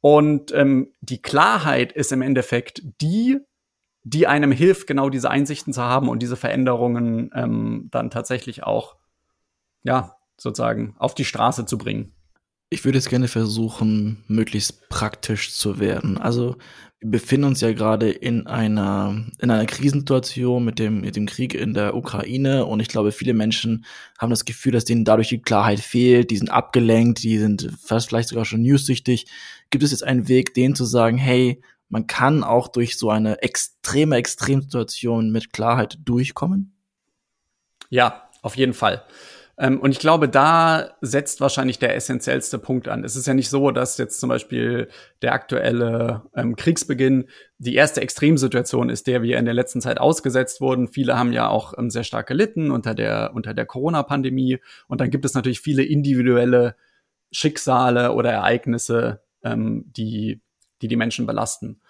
Und 0.00 0.52
ähm, 0.52 0.92
die 1.00 1.20
Klarheit 1.20 1.92
ist 1.92 2.12
im 2.12 2.22
Endeffekt 2.22 2.82
die, 3.00 3.38
die 4.04 4.26
einem 4.26 4.52
hilft, 4.52 4.86
genau 4.86 5.10
diese 5.10 5.30
Einsichten 5.30 5.72
zu 5.72 5.82
haben 5.82 6.08
und 6.08 6.20
diese 6.20 6.36
Veränderungen 6.36 7.30
ähm, 7.34 7.88
dann 7.90 8.10
tatsächlich 8.10 8.62
auch, 8.62 8.96
ja, 9.82 10.16
sozusagen 10.36 10.94
auf 10.98 11.14
die 11.14 11.24
Straße 11.24 11.66
zu 11.66 11.78
bringen. 11.78 12.14
Ich 12.68 12.84
würde 12.84 12.98
jetzt 12.98 13.10
gerne 13.10 13.28
versuchen, 13.28 14.24
möglichst 14.26 14.88
praktisch 14.88 15.52
zu 15.54 15.78
werden. 15.78 16.18
Also 16.18 16.56
wir 16.98 17.10
befinden 17.10 17.44
uns 17.44 17.60
ja 17.60 17.72
gerade 17.72 18.10
in 18.10 18.46
einer, 18.46 19.24
in 19.38 19.50
einer 19.50 19.66
Krisensituation 19.66 20.64
mit 20.64 20.78
dem, 20.78 21.02
mit 21.02 21.14
dem 21.14 21.26
Krieg 21.26 21.54
in 21.54 21.74
der 21.74 21.94
Ukraine 21.94 22.64
und 22.66 22.80
ich 22.80 22.88
glaube, 22.88 23.12
viele 23.12 23.34
Menschen 23.34 23.84
haben 24.18 24.30
das 24.30 24.44
Gefühl, 24.44 24.72
dass 24.72 24.84
denen 24.84 25.04
dadurch 25.04 25.28
die 25.28 25.42
Klarheit 25.42 25.78
fehlt, 25.78 26.30
die 26.30 26.38
sind 26.38 26.48
abgelenkt, 26.48 27.22
die 27.22 27.38
sind 27.38 27.70
fast 27.80 28.08
vielleicht 28.08 28.30
sogar 28.30 28.44
schon 28.44 28.62
newssüchtig. 28.62 29.26
Gibt 29.70 29.84
es 29.84 29.92
jetzt 29.92 30.04
einen 30.04 30.26
Weg, 30.26 30.54
denen 30.54 30.74
zu 30.74 30.84
sagen, 30.84 31.18
hey, 31.18 31.62
man 31.88 32.06
kann 32.08 32.42
auch 32.42 32.66
durch 32.66 32.98
so 32.98 33.10
eine 33.10 33.42
extreme 33.42 34.16
Extremsituation 34.16 35.30
mit 35.30 35.52
Klarheit 35.52 35.98
durchkommen? 36.04 36.74
Ja, 37.90 38.28
auf 38.42 38.56
jeden 38.56 38.74
Fall. 38.74 39.04
Ähm, 39.58 39.80
und 39.80 39.90
ich 39.90 39.98
glaube, 39.98 40.28
da 40.28 40.90
setzt 41.00 41.40
wahrscheinlich 41.40 41.78
der 41.78 41.94
essentiellste 41.96 42.58
Punkt 42.58 42.88
an. 42.88 43.04
Es 43.04 43.16
ist 43.16 43.26
ja 43.26 43.34
nicht 43.34 43.48
so, 43.48 43.70
dass 43.70 43.96
jetzt 43.96 44.20
zum 44.20 44.28
Beispiel 44.28 44.88
der 45.22 45.32
aktuelle 45.32 46.22
ähm, 46.34 46.56
Kriegsbeginn 46.56 47.28
die 47.58 47.74
erste 47.74 48.02
Extremsituation 48.02 48.90
ist, 48.90 49.06
der 49.06 49.22
wir 49.22 49.38
in 49.38 49.46
der 49.46 49.54
letzten 49.54 49.80
Zeit 49.80 49.98
ausgesetzt 49.98 50.60
wurden. 50.60 50.88
Viele 50.88 51.18
haben 51.18 51.32
ja 51.32 51.48
auch 51.48 51.72
ähm, 51.78 51.90
sehr 51.90 52.04
stark 52.04 52.26
gelitten 52.26 52.70
unter 52.70 52.94
der, 52.94 53.32
unter 53.34 53.54
der 53.54 53.64
Corona-Pandemie. 53.64 54.58
Und 54.88 55.00
dann 55.00 55.10
gibt 55.10 55.24
es 55.24 55.34
natürlich 55.34 55.60
viele 55.60 55.84
individuelle 55.84 56.76
Schicksale 57.32 58.12
oder 58.12 58.30
Ereignisse, 58.30 59.22
ähm, 59.42 59.84
die, 59.96 60.42
die 60.82 60.88
die 60.88 60.96
Menschen 60.96 61.26
belasten. 61.26 61.80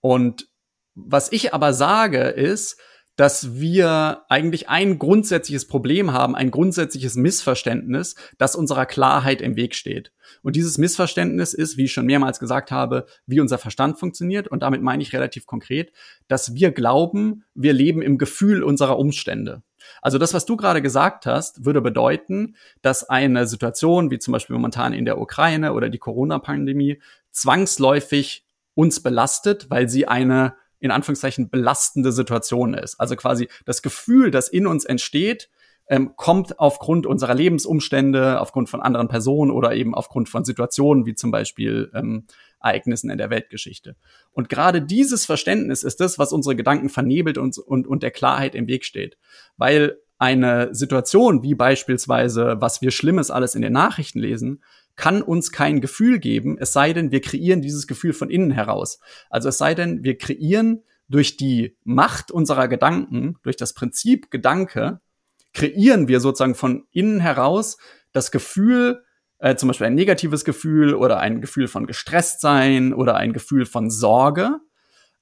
Und 0.00 0.48
was 0.94 1.32
ich 1.32 1.54
aber 1.54 1.72
sage, 1.72 2.20
ist, 2.20 2.80
dass 3.20 3.60
wir 3.60 4.22
eigentlich 4.30 4.70
ein 4.70 4.98
grundsätzliches 4.98 5.66
Problem 5.66 6.14
haben, 6.14 6.34
ein 6.34 6.50
grundsätzliches 6.50 7.16
Missverständnis, 7.16 8.14
das 8.38 8.56
unserer 8.56 8.86
Klarheit 8.86 9.42
im 9.42 9.56
Weg 9.56 9.74
steht. 9.74 10.10
Und 10.42 10.56
dieses 10.56 10.78
Missverständnis 10.78 11.52
ist, 11.52 11.76
wie 11.76 11.84
ich 11.84 11.92
schon 11.92 12.06
mehrmals 12.06 12.40
gesagt 12.40 12.70
habe, 12.70 13.04
wie 13.26 13.40
unser 13.40 13.58
Verstand 13.58 13.98
funktioniert. 13.98 14.48
Und 14.48 14.62
damit 14.62 14.80
meine 14.80 15.02
ich 15.02 15.12
relativ 15.12 15.44
konkret, 15.44 15.92
dass 16.28 16.54
wir 16.54 16.70
glauben, 16.70 17.44
wir 17.54 17.74
leben 17.74 18.00
im 18.00 18.16
Gefühl 18.16 18.62
unserer 18.62 18.98
Umstände. 18.98 19.62
Also 20.00 20.16
das, 20.16 20.32
was 20.32 20.46
du 20.46 20.56
gerade 20.56 20.80
gesagt 20.80 21.26
hast, 21.26 21.66
würde 21.66 21.82
bedeuten, 21.82 22.56
dass 22.80 23.06
eine 23.06 23.46
Situation 23.46 24.10
wie 24.10 24.18
zum 24.18 24.32
Beispiel 24.32 24.56
momentan 24.56 24.94
in 24.94 25.04
der 25.04 25.20
Ukraine 25.20 25.74
oder 25.74 25.90
die 25.90 25.98
Corona-Pandemie 25.98 27.02
zwangsläufig 27.32 28.46
uns 28.72 29.02
belastet, 29.02 29.68
weil 29.68 29.90
sie 29.90 30.08
eine 30.08 30.54
in 30.80 30.90
Anführungszeichen 30.90 31.50
belastende 31.50 32.12
Situation 32.12 32.74
ist. 32.74 32.98
Also 32.98 33.16
quasi 33.16 33.48
das 33.64 33.82
Gefühl, 33.82 34.30
das 34.30 34.48
in 34.48 34.66
uns 34.66 34.84
entsteht, 34.84 35.50
ähm, 35.88 36.14
kommt 36.16 36.58
aufgrund 36.60 37.04
unserer 37.04 37.34
Lebensumstände, 37.34 38.40
aufgrund 38.40 38.70
von 38.70 38.80
anderen 38.80 39.08
Personen 39.08 39.50
oder 39.50 39.74
eben 39.74 39.94
aufgrund 39.94 40.28
von 40.28 40.44
Situationen 40.44 41.04
wie 41.04 41.14
zum 41.14 41.32
Beispiel 41.32 41.90
ähm, 41.94 42.26
Ereignissen 42.60 43.10
in 43.10 43.18
der 43.18 43.30
Weltgeschichte. 43.30 43.96
Und 44.30 44.48
gerade 44.48 44.82
dieses 44.82 45.26
Verständnis 45.26 45.82
ist 45.82 46.00
das, 46.00 46.18
was 46.18 46.32
unsere 46.32 46.54
Gedanken 46.54 46.90
vernebelt 46.90 47.38
und, 47.38 47.58
und, 47.58 47.86
und 47.86 48.02
der 48.02 48.12
Klarheit 48.12 48.54
im 48.54 48.68
Weg 48.68 48.84
steht. 48.84 49.18
Weil 49.56 49.98
eine 50.18 50.74
Situation 50.74 51.42
wie 51.42 51.54
beispielsweise, 51.54 52.56
was 52.60 52.82
wir 52.82 52.90
Schlimmes 52.90 53.30
alles 53.30 53.54
in 53.54 53.62
den 53.62 53.72
Nachrichten 53.72 54.20
lesen, 54.20 54.62
kann 55.00 55.22
uns 55.22 55.50
kein 55.50 55.80
Gefühl 55.80 56.18
geben, 56.18 56.58
es 56.60 56.74
sei 56.74 56.92
denn, 56.92 57.10
wir 57.10 57.22
kreieren 57.22 57.62
dieses 57.62 57.86
Gefühl 57.86 58.12
von 58.12 58.28
innen 58.28 58.50
heraus. 58.50 59.00
Also 59.30 59.48
es 59.48 59.56
sei 59.56 59.74
denn, 59.74 60.04
wir 60.04 60.18
kreieren 60.18 60.82
durch 61.08 61.38
die 61.38 61.74
Macht 61.84 62.30
unserer 62.30 62.68
Gedanken, 62.68 63.38
durch 63.42 63.56
das 63.56 63.72
Prinzip 63.72 64.30
Gedanke, 64.30 65.00
kreieren 65.54 66.06
wir 66.06 66.20
sozusagen 66.20 66.54
von 66.54 66.84
innen 66.90 67.18
heraus 67.18 67.78
das 68.12 68.30
Gefühl, 68.30 69.02
äh, 69.38 69.56
zum 69.56 69.68
Beispiel 69.68 69.86
ein 69.86 69.94
negatives 69.94 70.44
Gefühl 70.44 70.92
oder 70.92 71.18
ein 71.18 71.40
Gefühl 71.40 71.66
von 71.66 71.86
gestresst 71.86 72.42
sein 72.42 72.92
oder 72.92 73.16
ein 73.16 73.32
Gefühl 73.32 73.64
von 73.64 73.88
Sorge. 73.88 74.58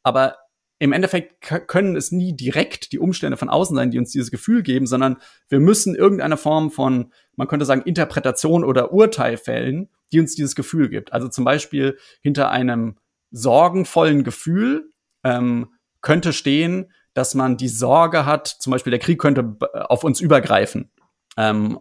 Aber 0.02 0.38
im 0.78 0.92
Endeffekt 0.92 1.40
können 1.66 1.96
es 1.96 2.12
nie 2.12 2.36
direkt 2.36 2.92
die 2.92 2.98
Umstände 2.98 3.36
von 3.36 3.48
außen 3.48 3.74
sein, 3.74 3.90
die 3.90 3.98
uns 3.98 4.12
dieses 4.12 4.30
Gefühl 4.30 4.62
geben, 4.62 4.86
sondern 4.86 5.16
wir 5.48 5.58
müssen 5.58 5.94
irgendeine 5.94 6.36
Form 6.36 6.70
von, 6.70 7.12
man 7.34 7.48
könnte 7.48 7.64
sagen, 7.64 7.82
Interpretation 7.82 8.64
oder 8.64 8.92
Urteil 8.92 9.36
fällen, 9.36 9.88
die 10.12 10.20
uns 10.20 10.34
dieses 10.36 10.54
Gefühl 10.54 10.88
gibt. 10.88 11.12
Also 11.12 11.28
zum 11.28 11.44
Beispiel 11.44 11.98
hinter 12.20 12.50
einem 12.50 12.96
sorgenvollen 13.30 14.22
Gefühl 14.22 14.92
ähm, 15.24 15.72
könnte 16.00 16.32
stehen, 16.32 16.92
dass 17.12 17.34
man 17.34 17.56
die 17.56 17.68
Sorge 17.68 18.24
hat, 18.24 18.46
zum 18.46 18.70
Beispiel 18.70 18.92
der 18.92 19.00
Krieg 19.00 19.18
könnte 19.18 19.56
auf 19.72 20.04
uns 20.04 20.20
übergreifen. 20.20 20.90
Ähm, 21.36 21.80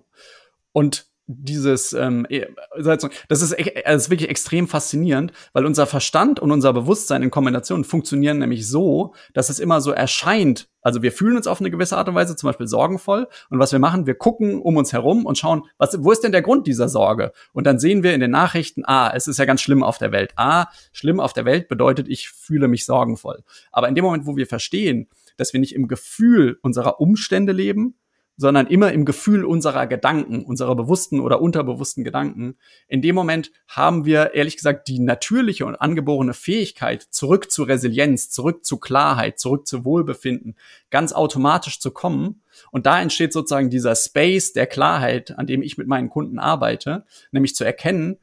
und 0.72 1.07
dieses, 1.28 1.92
ähm, 1.92 2.26
e, 2.30 2.48
das 2.82 3.04
ist, 3.04 3.56
das 3.58 4.04
ist 4.06 4.10
wirklich 4.10 4.30
extrem 4.30 4.68
faszinierend, 4.68 5.34
weil 5.52 5.66
unser 5.66 5.86
Verstand 5.86 6.40
und 6.40 6.52
unser 6.52 6.72
Bewusstsein 6.72 7.22
in 7.22 7.32
Kombination 7.32 7.84
funktionieren 7.84 8.40
nämlich 8.40 8.68
so, 8.68 9.14
dass 9.34 9.50
es 9.50 9.60
immer 9.60 9.82
so 9.82 9.92
erscheint. 9.92 10.70
Also 10.82 11.02
wir 11.02 11.12
fühlen 11.12 11.36
uns 11.36 11.48
auf 11.48 11.60
eine 11.60 11.70
gewisse 11.70 11.98
Art 11.98 12.08
und 12.08 12.16
Weise 12.16 12.38
zum 12.38 12.48
Beispiel 12.48 12.68
sorgenvoll 12.68 13.28
und 13.50 13.60
was 13.60 13.74
wir 13.74 13.80
machen, 13.80 14.08
wir 14.08 14.16
gucken 14.16 14.62
um 14.62 14.78
uns 14.78 14.94
herum 14.94 15.26
und 15.26 15.38
schauen, 15.38 15.64
was, 15.78 16.02
wo 16.02 16.14
ist 16.14 16.24
denn 16.24 16.32
der 16.32 16.42
Grund 16.42 16.66
dieser 16.66 16.88
Sorge? 16.88 17.34
Und 17.52 17.68
dann 17.68 17.78
sehen 17.78 18.04
wir 18.04 18.14
in 18.14 18.22
den 18.22 18.32
Nachrichten, 18.32 18.84
ah, 18.86 19.12
es 19.14 19.28
ist 19.28 19.38
ja 19.38 19.44
ganz 19.44 19.62
schlimm 19.62 19.84
auf 19.84 19.98
der 19.98 20.14
Welt. 20.14 20.32
Ah, 20.38 20.68
schlimm 20.94 21.20
auf 21.20 21.34
der 21.34 21.44
Welt 21.44 21.68
bedeutet, 21.68 22.08
ich 22.08 22.30
fühle 22.30 22.70
mich 22.70 22.86
sorgenvoll. 22.86 23.44
Aber 23.74 23.90
in 23.90 23.96
dem 23.96 24.06
Moment, 24.06 24.26
wo 24.26 24.38
wir 24.38 24.48
verstehen, 24.48 25.10
dass 25.36 25.52
wir 25.52 25.60
nicht 25.60 25.76
im 25.76 25.90
Gefühl 25.90 26.58
unserer 26.62 27.02
Umstände 27.02 27.52
leben, 27.52 27.96
sondern 28.38 28.68
immer 28.68 28.92
im 28.94 29.04
Gefühl 29.04 29.44
unserer 29.44 29.88
Gedanken, 29.88 30.46
unserer 30.46 30.76
bewussten 30.76 31.20
oder 31.20 31.42
unterbewussten 31.42 32.04
Gedanken. 32.04 32.56
In 32.88 33.02
dem 33.02 33.16
Moment 33.16 33.52
haben 33.68 34.06
wir 34.06 34.36
ehrlich 34.36 34.56
gesagt 34.56 34.88
die 34.88 35.00
natürliche 35.00 35.66
und 35.66 35.76
angeborene 35.76 36.36
Fähigkeit, 36.36 37.02
zurück 37.02 37.52
zu 37.52 37.64
Resilienz, 37.64 38.30
zurück 38.30 38.64
zu 38.64 38.78
Klarheit, 38.78 39.40
zurück 39.40 39.66
zu 39.66 39.84
Wohlbefinden, 39.84 40.56
ganz 40.92 41.14
automatisch 41.14 41.80
zu 41.80 41.90
kommen. 41.90 42.44
Und 42.72 42.86
da 42.86 43.02
entsteht 43.02 43.34
sozusagen 43.34 43.72
dieser 43.72 43.96
Space 43.96 44.54
der 44.54 44.68
Klarheit, 44.68 45.38
an 45.38 45.48
dem 45.48 45.64
ich 45.64 45.80
mit 45.80 45.88
meinen 45.88 46.10
Kunden 46.10 46.38
arbeite, 46.38 47.06
nämlich 47.32 47.56
zu 47.56 47.64
erkennen, 47.64 48.18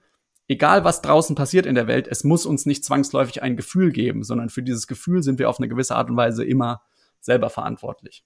egal 0.46 0.84
was 0.84 1.02
draußen 1.02 1.34
passiert 1.34 1.66
in 1.66 1.74
der 1.74 1.88
Welt, 1.88 2.06
es 2.06 2.22
muss 2.22 2.46
uns 2.46 2.66
nicht 2.66 2.84
zwangsläufig 2.84 3.42
ein 3.42 3.56
Gefühl 3.56 3.90
geben, 3.90 4.22
sondern 4.22 4.48
für 4.48 4.62
dieses 4.62 4.86
Gefühl 4.86 5.24
sind 5.24 5.40
wir 5.40 5.50
auf 5.50 5.58
eine 5.58 5.68
gewisse 5.68 5.96
Art 5.96 6.08
und 6.08 6.16
Weise 6.16 6.44
immer 6.44 6.82
selber 7.20 7.50
verantwortlich. 7.50 8.24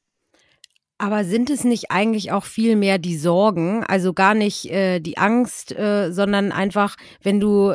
Aber 0.98 1.24
sind 1.24 1.48
es 1.48 1.62
nicht 1.62 1.90
eigentlich 1.90 2.32
auch 2.32 2.44
viel 2.44 2.74
mehr 2.74 2.98
die 2.98 3.16
Sorgen, 3.16 3.84
also 3.84 4.12
gar 4.12 4.34
nicht 4.34 4.66
äh, 4.66 4.98
die 4.98 5.16
Angst, 5.16 5.72
äh, 5.72 6.10
sondern 6.10 6.50
einfach, 6.50 6.96
wenn 7.22 7.38
du 7.38 7.74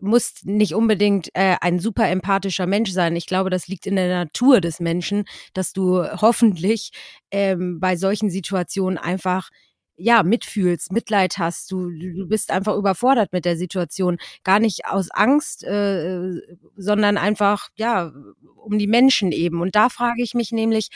musst 0.00 0.46
nicht 0.46 0.74
unbedingt 0.74 1.28
äh, 1.34 1.56
ein 1.60 1.78
super 1.78 2.08
empathischer 2.08 2.66
Mensch 2.66 2.90
sein. 2.90 3.16
Ich 3.16 3.26
glaube, 3.26 3.50
das 3.50 3.68
liegt 3.68 3.86
in 3.86 3.96
der 3.96 4.08
Natur 4.08 4.60
des 4.60 4.80
Menschen, 4.80 5.24
dass 5.54 5.72
du 5.72 6.04
hoffentlich 6.04 6.90
ähm, 7.30 7.80
bei 7.80 7.96
solchen 7.96 8.30
Situationen 8.30 8.98
einfach 8.98 9.50
ja, 9.96 10.22
mitfühlst, 10.22 10.92
Mitleid 10.92 11.38
hast, 11.38 11.70
du, 11.70 11.88
du 11.90 12.26
bist 12.26 12.50
einfach 12.50 12.76
überfordert 12.76 13.32
mit 13.32 13.44
der 13.44 13.56
Situation, 13.56 14.18
gar 14.42 14.58
nicht 14.58 14.86
aus 14.86 15.10
Angst, 15.10 15.62
äh, 15.64 16.40
sondern 16.76 17.16
einfach, 17.16 17.68
ja, 17.76 18.12
um 18.56 18.78
die 18.78 18.88
Menschen 18.88 19.30
eben. 19.30 19.60
Und 19.60 19.76
da 19.76 19.88
frage 19.88 20.22
ich 20.22 20.34
mich 20.34 20.50
nämlich, 20.50 20.88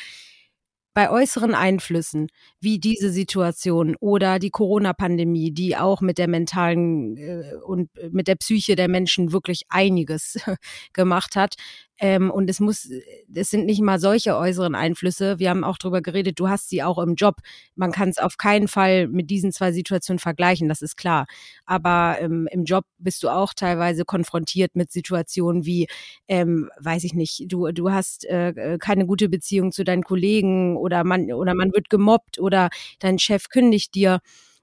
bei 0.98 1.10
äußeren 1.10 1.54
Einflüssen 1.54 2.26
wie 2.60 2.78
diese 2.78 3.10
Situation 3.10 3.96
oder 4.00 4.38
die 4.38 4.50
Corona-Pandemie, 4.50 5.52
die 5.52 5.76
auch 5.76 6.00
mit 6.00 6.18
der 6.18 6.28
mentalen 6.28 7.16
äh, 7.16 7.54
und 7.64 7.90
mit 8.10 8.28
der 8.28 8.36
Psyche 8.36 8.76
der 8.76 8.88
Menschen 8.88 9.32
wirklich 9.32 9.62
einiges 9.68 10.38
gemacht 10.92 11.36
hat, 11.36 11.54
ähm, 12.00 12.30
und 12.30 12.48
es 12.48 12.60
muss, 12.60 12.88
es 13.34 13.50
sind 13.50 13.66
nicht 13.66 13.80
mal 13.80 13.98
solche 13.98 14.36
äußeren 14.36 14.74
Einflüsse. 14.74 15.38
Wir 15.38 15.50
haben 15.50 15.64
auch 15.64 15.78
drüber 15.78 16.00
geredet, 16.00 16.38
du 16.38 16.48
hast 16.48 16.68
sie 16.68 16.82
auch 16.82 16.98
im 16.98 17.14
Job. 17.14 17.36
Man 17.74 17.90
kann 17.90 18.08
es 18.08 18.18
auf 18.18 18.36
keinen 18.36 18.68
Fall 18.68 19.08
mit 19.08 19.30
diesen 19.30 19.52
zwei 19.52 19.72
Situationen 19.72 20.20
vergleichen, 20.20 20.68
das 20.68 20.80
ist 20.80 20.96
klar. 20.96 21.26
Aber 21.66 22.18
ähm, 22.20 22.48
im 22.52 22.64
Job 22.64 22.84
bist 22.98 23.22
du 23.24 23.28
auch 23.28 23.52
teilweise 23.52 24.04
konfrontiert 24.04 24.76
mit 24.76 24.92
Situationen 24.92 25.64
wie, 25.64 25.88
ähm, 26.28 26.70
weiß 26.78 27.02
ich 27.04 27.14
nicht, 27.14 27.44
du, 27.48 27.70
du 27.72 27.90
hast 27.90 28.24
äh, 28.26 28.78
keine 28.80 29.06
gute 29.06 29.28
Beziehung 29.28 29.72
zu 29.72 29.82
deinen 29.82 30.04
Kollegen 30.04 30.76
oder 30.76 31.02
man, 31.02 31.32
oder 31.32 31.54
man 31.54 31.72
wird 31.72 31.90
gemobbt 31.90 32.38
oder 32.48 32.70
dein 32.98 33.18
Chef 33.18 33.48
kündigt 33.48 33.94
dir. 33.94 34.18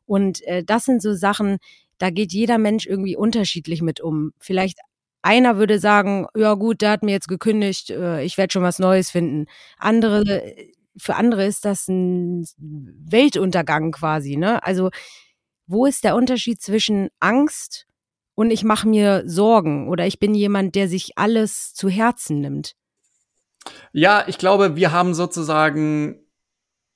Und 0.05 0.41
äh, 0.43 0.63
das 0.63 0.85
sind 0.85 1.01
so 1.01 1.13
Sachen, 1.13 1.57
da 1.97 2.09
geht 2.09 2.33
jeder 2.33 2.57
Mensch 2.57 2.85
irgendwie 2.85 3.15
unterschiedlich 3.15 3.81
mit 3.81 4.01
um. 4.01 4.33
Vielleicht 4.39 4.79
einer 5.21 5.57
würde 5.57 5.79
sagen, 5.79 6.27
ja 6.35 6.53
gut, 6.55 6.81
der 6.81 6.91
hat 6.91 7.03
mir 7.03 7.11
jetzt 7.11 7.27
gekündigt, 7.27 7.89
äh, 7.89 8.23
ich 8.23 8.37
werde 8.37 8.51
schon 8.51 8.63
was 8.63 8.79
Neues 8.79 9.09
finden. 9.09 9.45
Andere, 9.77 10.53
für 10.97 11.15
andere 11.15 11.45
ist 11.45 11.65
das 11.65 11.87
ein 11.87 12.45
Weltuntergang 12.57 13.91
quasi, 13.91 14.35
ne? 14.35 14.61
Also 14.63 14.89
wo 15.67 15.85
ist 15.85 16.03
der 16.03 16.15
Unterschied 16.15 16.61
zwischen 16.61 17.09
Angst 17.19 17.87
und 18.35 18.51
ich 18.51 18.63
mache 18.63 18.87
mir 18.87 19.23
Sorgen 19.25 19.89
oder 19.89 20.05
ich 20.05 20.19
bin 20.19 20.35
jemand, 20.35 20.75
der 20.75 20.87
sich 20.87 21.17
alles 21.17 21.73
zu 21.73 21.89
Herzen 21.89 22.41
nimmt? 22.41 22.75
Ja, 23.93 24.25
ich 24.27 24.37
glaube, 24.37 24.75
wir 24.75 24.91
haben 24.91 25.15
sozusagen 25.15 26.19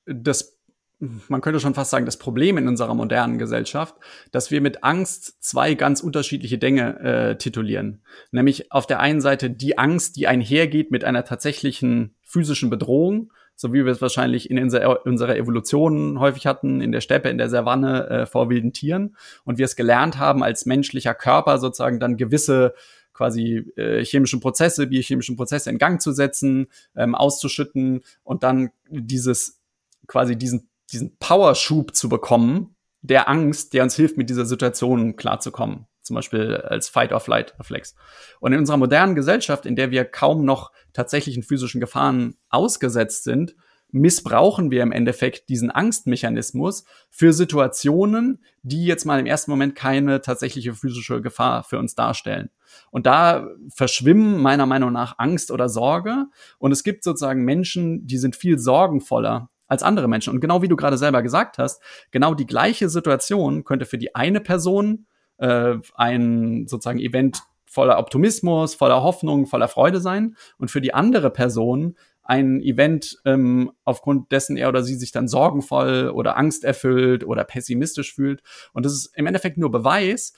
das 0.06 0.59
man 1.00 1.42
könnte 1.42 1.60
schon 1.60 1.74
fast 1.74 1.92
sagen, 1.92 2.06
das 2.06 2.18
Problem 2.18 2.58
in 2.58 2.68
unserer 2.68 2.94
modernen 2.94 3.38
Gesellschaft, 3.38 3.96
dass 4.32 4.52
wir 4.52 4.60
mit 4.60 4.84
Angst 4.84 5.42
zwei 5.42 5.74
ganz 5.74 6.02
unterschiedliche 6.02 6.58
Dinge 6.58 7.00
äh, 7.00 7.38
titulieren. 7.38 8.02
Nämlich 8.32 8.72
auf 8.72 8.86
der 8.86 9.00
einen 9.00 9.22
Seite 9.22 9.50
die 9.50 9.78
Angst, 9.78 10.18
die 10.18 10.28
einhergeht 10.28 10.92
mit 10.92 11.06
einer 11.06 11.24
tatsächlichen 11.24 12.16
physischen 12.24 12.70
Bedrohung, 12.70 13.32
so 13.56 13.74
wie 13.74 13.86
wir 13.86 13.92
es 13.92 14.02
wahrscheinlich 14.02 14.50
in 14.50 14.58
unserer 14.60 15.36
Evolution 15.38 16.20
häufig 16.20 16.46
hatten, 16.46 16.82
in 16.82 16.92
der 16.92 17.02
Steppe, 17.02 17.30
in 17.30 17.38
der 17.38 17.50
Savanne 17.50 18.10
äh, 18.10 18.26
vor 18.26 18.50
wilden 18.50 18.74
Tieren. 18.74 19.16
Und 19.44 19.58
wir 19.58 19.66
es 19.66 19.76
gelernt 19.76 20.18
haben, 20.18 20.44
als 20.44 20.66
menschlicher 20.66 21.14
Körper 21.14 21.60
sozusagen 21.60 22.00
dann 22.00 22.18
gewisse 22.18 22.74
quasi 23.14 23.72
äh, 23.76 24.04
chemischen 24.06 24.40
Prozesse, 24.40 24.88
biochemischen 24.88 25.36
Prozesse 25.36 25.70
in 25.70 25.78
Gang 25.78 26.02
zu 26.02 26.14
setzen, 26.14 26.68
ähm, 26.96 27.16
auszuschütten 27.16 28.02
und 28.24 28.44
dann 28.44 28.70
dieses 28.90 29.60
quasi 30.08 30.38
diesen 30.38 30.70
diesen 30.90 31.18
Powerschub 31.18 31.96
zu 31.96 32.10
bekommen, 32.10 32.76
der 33.02 33.30
Angst, 33.30 33.74
der 33.74 33.84
uns 33.84 33.96
hilft, 33.96 34.18
mit 34.18 34.30
dieser 34.30 34.46
Situation 34.46 35.16
klarzukommen. 35.16 35.86
Zum 36.02 36.16
Beispiel 36.16 36.56
als 36.58 36.90
Fight-or-Flight-Reflex. 36.90 37.96
Und 38.40 38.54
in 38.54 38.60
unserer 38.60 38.78
modernen 38.78 39.16
Gesellschaft, 39.16 39.66
in 39.66 39.76
der 39.76 39.92
wir 39.92 40.06
kaum 40.06 40.44
noch 40.44 40.72
tatsächlichen 40.94 41.44
physischen 41.44 41.80
Gefahren 41.80 42.36
ausgesetzt 42.50 43.24
sind, 43.24 43.56
missbrauchen 43.92 44.70
wir 44.72 44.84
im 44.84 44.92
Endeffekt 44.92 45.50
diesen 45.50 45.72
Angstmechanismus 45.72 46.84
für 47.10 47.34
Situationen, 47.34 48.44
die 48.62 48.86
jetzt 48.86 49.06
mal 49.06 49.20
im 49.20 49.26
ersten 49.26 49.52
Moment 49.52 49.76
keine 49.76 50.22
tatsächliche 50.22 50.74
physische 50.74 51.22
Gefahr 51.22 51.64
für 51.64 51.80
uns 51.80 51.96
darstellen. 51.96 52.50
Und 52.92 53.06
da 53.06 53.48
verschwimmen 53.74 54.42
meiner 54.42 54.66
Meinung 54.66 54.92
nach 54.92 55.18
Angst 55.18 55.52
oder 55.52 55.70
Sorge. 55.70 56.26
Und 56.60 56.72
es 56.72 56.84
gibt 56.84 57.04
sozusagen 57.04 57.44
Menschen, 57.46 58.06
die 58.06 58.18
sind 58.18 58.36
viel 58.36 58.60
sorgenvoller 58.60 59.50
als 59.70 59.84
andere 59.84 60.10
Menschen. 60.10 60.34
Und 60.34 60.42
genau 60.42 60.62
wie 60.62 60.68
du 60.68 60.76
gerade 60.76 60.98
selber 60.98 61.22
gesagt 61.22 61.58
hast, 61.58 61.82
genau 62.12 62.34
die 62.34 62.46
gleiche 62.48 62.90
Situation 62.90 63.64
könnte 63.64 63.86
für 63.86 63.98
die 63.98 64.16
eine 64.16 64.42
Person 64.42 65.06
äh, 65.38 65.76
ein 65.96 66.68
sozusagen 66.68 67.00
Event 67.00 67.44
voller 67.66 68.00
Optimismus, 68.00 68.74
voller 68.74 69.04
Hoffnung, 69.04 69.46
voller 69.46 69.68
Freude 69.68 70.02
sein 70.02 70.36
und 70.58 70.72
für 70.72 70.82
die 70.82 70.94
andere 70.94 71.30
Person 71.30 71.96
ein 72.24 72.62
Event, 72.62 73.18
ähm, 73.26 73.72
aufgrund 73.86 74.32
dessen 74.32 74.56
er 74.58 74.70
oder 74.70 74.84
sie 74.84 74.96
sich 74.96 75.12
dann 75.12 75.28
sorgenvoll 75.28 76.12
oder 76.14 76.38
angsterfüllt 76.38 77.24
oder 77.24 77.44
pessimistisch 77.44 78.14
fühlt. 78.14 78.42
Und 78.74 78.86
das 78.86 78.94
ist 78.94 79.12
im 79.16 79.26
Endeffekt 79.26 79.58
nur 79.58 79.72
Beweis, 79.72 80.34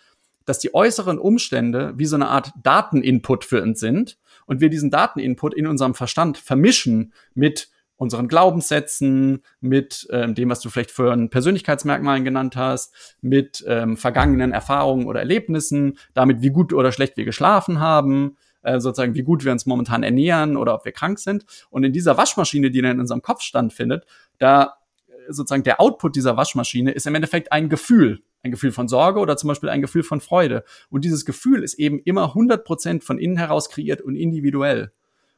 dass 0.45 0.59
die 0.59 0.73
äußeren 0.73 1.19
Umstände 1.19 1.93
wie 1.97 2.05
so 2.05 2.15
eine 2.15 2.29
Art 2.29 2.51
Dateninput 2.63 3.43
für 3.43 3.61
uns 3.61 3.79
sind 3.79 4.17
und 4.45 4.61
wir 4.61 4.69
diesen 4.69 4.89
Dateninput 4.89 5.53
in 5.53 5.67
unserem 5.67 5.93
Verstand 5.93 6.37
vermischen 6.37 7.13
mit 7.33 7.69
unseren 8.01 8.27
Glaubenssätzen, 8.27 9.43
mit 9.59 10.07
ähm, 10.09 10.33
dem, 10.33 10.49
was 10.49 10.59
du 10.59 10.71
vielleicht 10.71 10.89
für 10.89 11.13
ein 11.13 11.29
Persönlichkeitsmerkmalen 11.29 12.25
genannt 12.25 12.55
hast, 12.55 13.15
mit 13.21 13.63
ähm, 13.67 13.95
vergangenen 13.95 14.53
Erfahrungen 14.53 15.05
oder 15.05 15.19
Erlebnissen, 15.19 15.99
damit 16.15 16.41
wie 16.41 16.49
gut 16.49 16.73
oder 16.73 16.91
schlecht 16.91 17.15
wir 17.15 17.25
geschlafen 17.25 17.79
haben, 17.79 18.37
äh, 18.63 18.79
sozusagen 18.79 19.13
wie 19.13 19.21
gut 19.21 19.45
wir 19.45 19.51
uns 19.51 19.67
momentan 19.67 20.01
ernähren 20.01 20.57
oder 20.57 20.73
ob 20.73 20.83
wir 20.83 20.93
krank 20.93 21.19
sind. 21.19 21.45
Und 21.69 21.83
in 21.83 21.93
dieser 21.93 22.17
Waschmaschine, 22.17 22.71
die 22.71 22.81
dann 22.81 22.93
in 22.93 23.01
unserem 23.01 23.21
Kopf 23.21 23.41
standfindet, 23.41 24.07
da 24.39 24.77
äh, 25.07 25.31
sozusagen 25.31 25.61
der 25.61 25.79
Output 25.79 26.15
dieser 26.15 26.35
Waschmaschine 26.37 26.93
ist 26.93 27.05
im 27.05 27.13
Endeffekt 27.13 27.51
ein 27.51 27.69
Gefühl, 27.69 28.23
ein 28.41 28.49
Gefühl 28.49 28.71
von 28.71 28.87
Sorge 28.87 29.19
oder 29.19 29.37
zum 29.37 29.49
Beispiel 29.49 29.69
ein 29.69 29.83
Gefühl 29.83 30.01
von 30.01 30.21
Freude. 30.21 30.63
Und 30.89 31.05
dieses 31.05 31.23
Gefühl 31.23 31.61
ist 31.61 31.75
eben 31.75 31.99
immer 31.99 32.29
100 32.29 32.65
Prozent 32.65 33.03
von 33.03 33.19
innen 33.19 33.37
heraus 33.37 33.69
kreiert 33.69 34.01
und 34.01 34.15
individuell. 34.15 34.91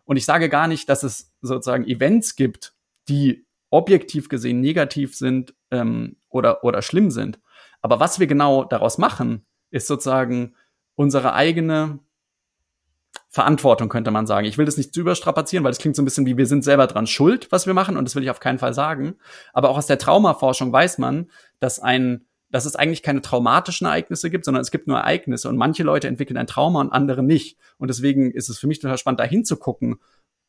Und 0.06 0.18
ich 0.18 0.26
sage 0.26 0.50
gar 0.50 0.68
nicht, 0.68 0.90
dass 0.90 1.04
es 1.04 1.32
sozusagen 1.42 1.88
Events 1.88 2.36
gibt, 2.36 2.76
die 3.08 3.46
objektiv 3.70 4.30
gesehen 4.30 4.62
negativ 4.62 5.16
sind 5.16 5.56
ähm, 5.72 6.18
oder, 6.30 6.64
oder 6.64 6.82
schlimm 6.82 7.10
sind. 7.12 7.40
Aber 7.82 8.00
was 8.00 8.20
wir 8.20 8.28
genau 8.28 8.64
daraus 8.64 8.98
machen, 8.98 9.46
ist 9.72 9.88
sozusagen 9.88 10.56
unsere 10.96 11.34
eigene 11.34 12.00
Verantwortung, 13.30 13.90
könnte 13.90 14.12
man 14.12 14.28
sagen. 14.28 14.46
Ich 14.46 14.60
will 14.60 14.66
das 14.66 14.78
nicht 14.78 14.94
zu 14.94 15.02
überstrapazieren, 15.02 15.64
weil 15.64 15.72
es 15.72 15.80
klingt 15.80 15.96
so 15.96 16.04
ein 16.04 16.06
bisschen 16.06 16.28
wie 16.28 16.38
wir 16.38 16.46
sind 16.46 16.64
selber 16.64 16.86
dran 16.86 17.08
schuld, 17.08 17.52
was 17.52 17.66
wir 17.66 17.74
machen, 17.74 17.98
und 17.98 18.06
das 18.06 18.16
will 18.16 18.22
ich 18.22 18.30
auf 18.30 18.40
keinen 18.40 18.60
Fall 18.60 18.76
sagen. 18.76 19.16
Aber 19.54 19.70
auch 19.70 19.78
aus 19.78 19.88
der 19.88 19.98
Traumaforschung 19.98 20.72
weiß 20.72 21.00
man, 21.00 21.32
dass 21.60 21.80
ein 21.80 22.26
dass 22.54 22.66
es 22.66 22.76
eigentlich 22.76 23.02
keine 23.02 23.22
traumatischen 23.22 23.88
Ereignisse 23.88 24.30
gibt, 24.30 24.46
sondern 24.46 24.62
es 24.62 24.70
gibt 24.70 24.88
nur 24.88 25.00
Ereignisse 25.00 25.50
und 25.50 25.58
manche 25.58 25.82
Leute 25.82 26.08
entwickeln 26.08 26.38
ein 26.38 26.46
Trauma 26.46 26.82
und 26.82 26.92
andere 26.92 27.24
nicht. 27.24 27.58
Und 27.80 27.88
deswegen 27.88 28.30
ist 28.30 28.48
es 28.48 28.60
für 28.60 28.68
mich 28.68 28.80
total 28.80 29.00
spannend, 29.00 29.20
da 29.20 29.24
hinzugucken, 29.24 29.98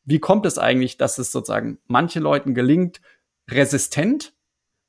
wie 0.03 0.19
kommt 0.19 0.45
es 0.45 0.59
eigentlich, 0.59 0.97
dass 0.97 1.17
es 1.17 1.31
sozusagen 1.31 1.79
manchen 1.87 2.21
Leuten 2.21 2.53
gelingt, 2.53 3.01
resistent, 3.49 4.35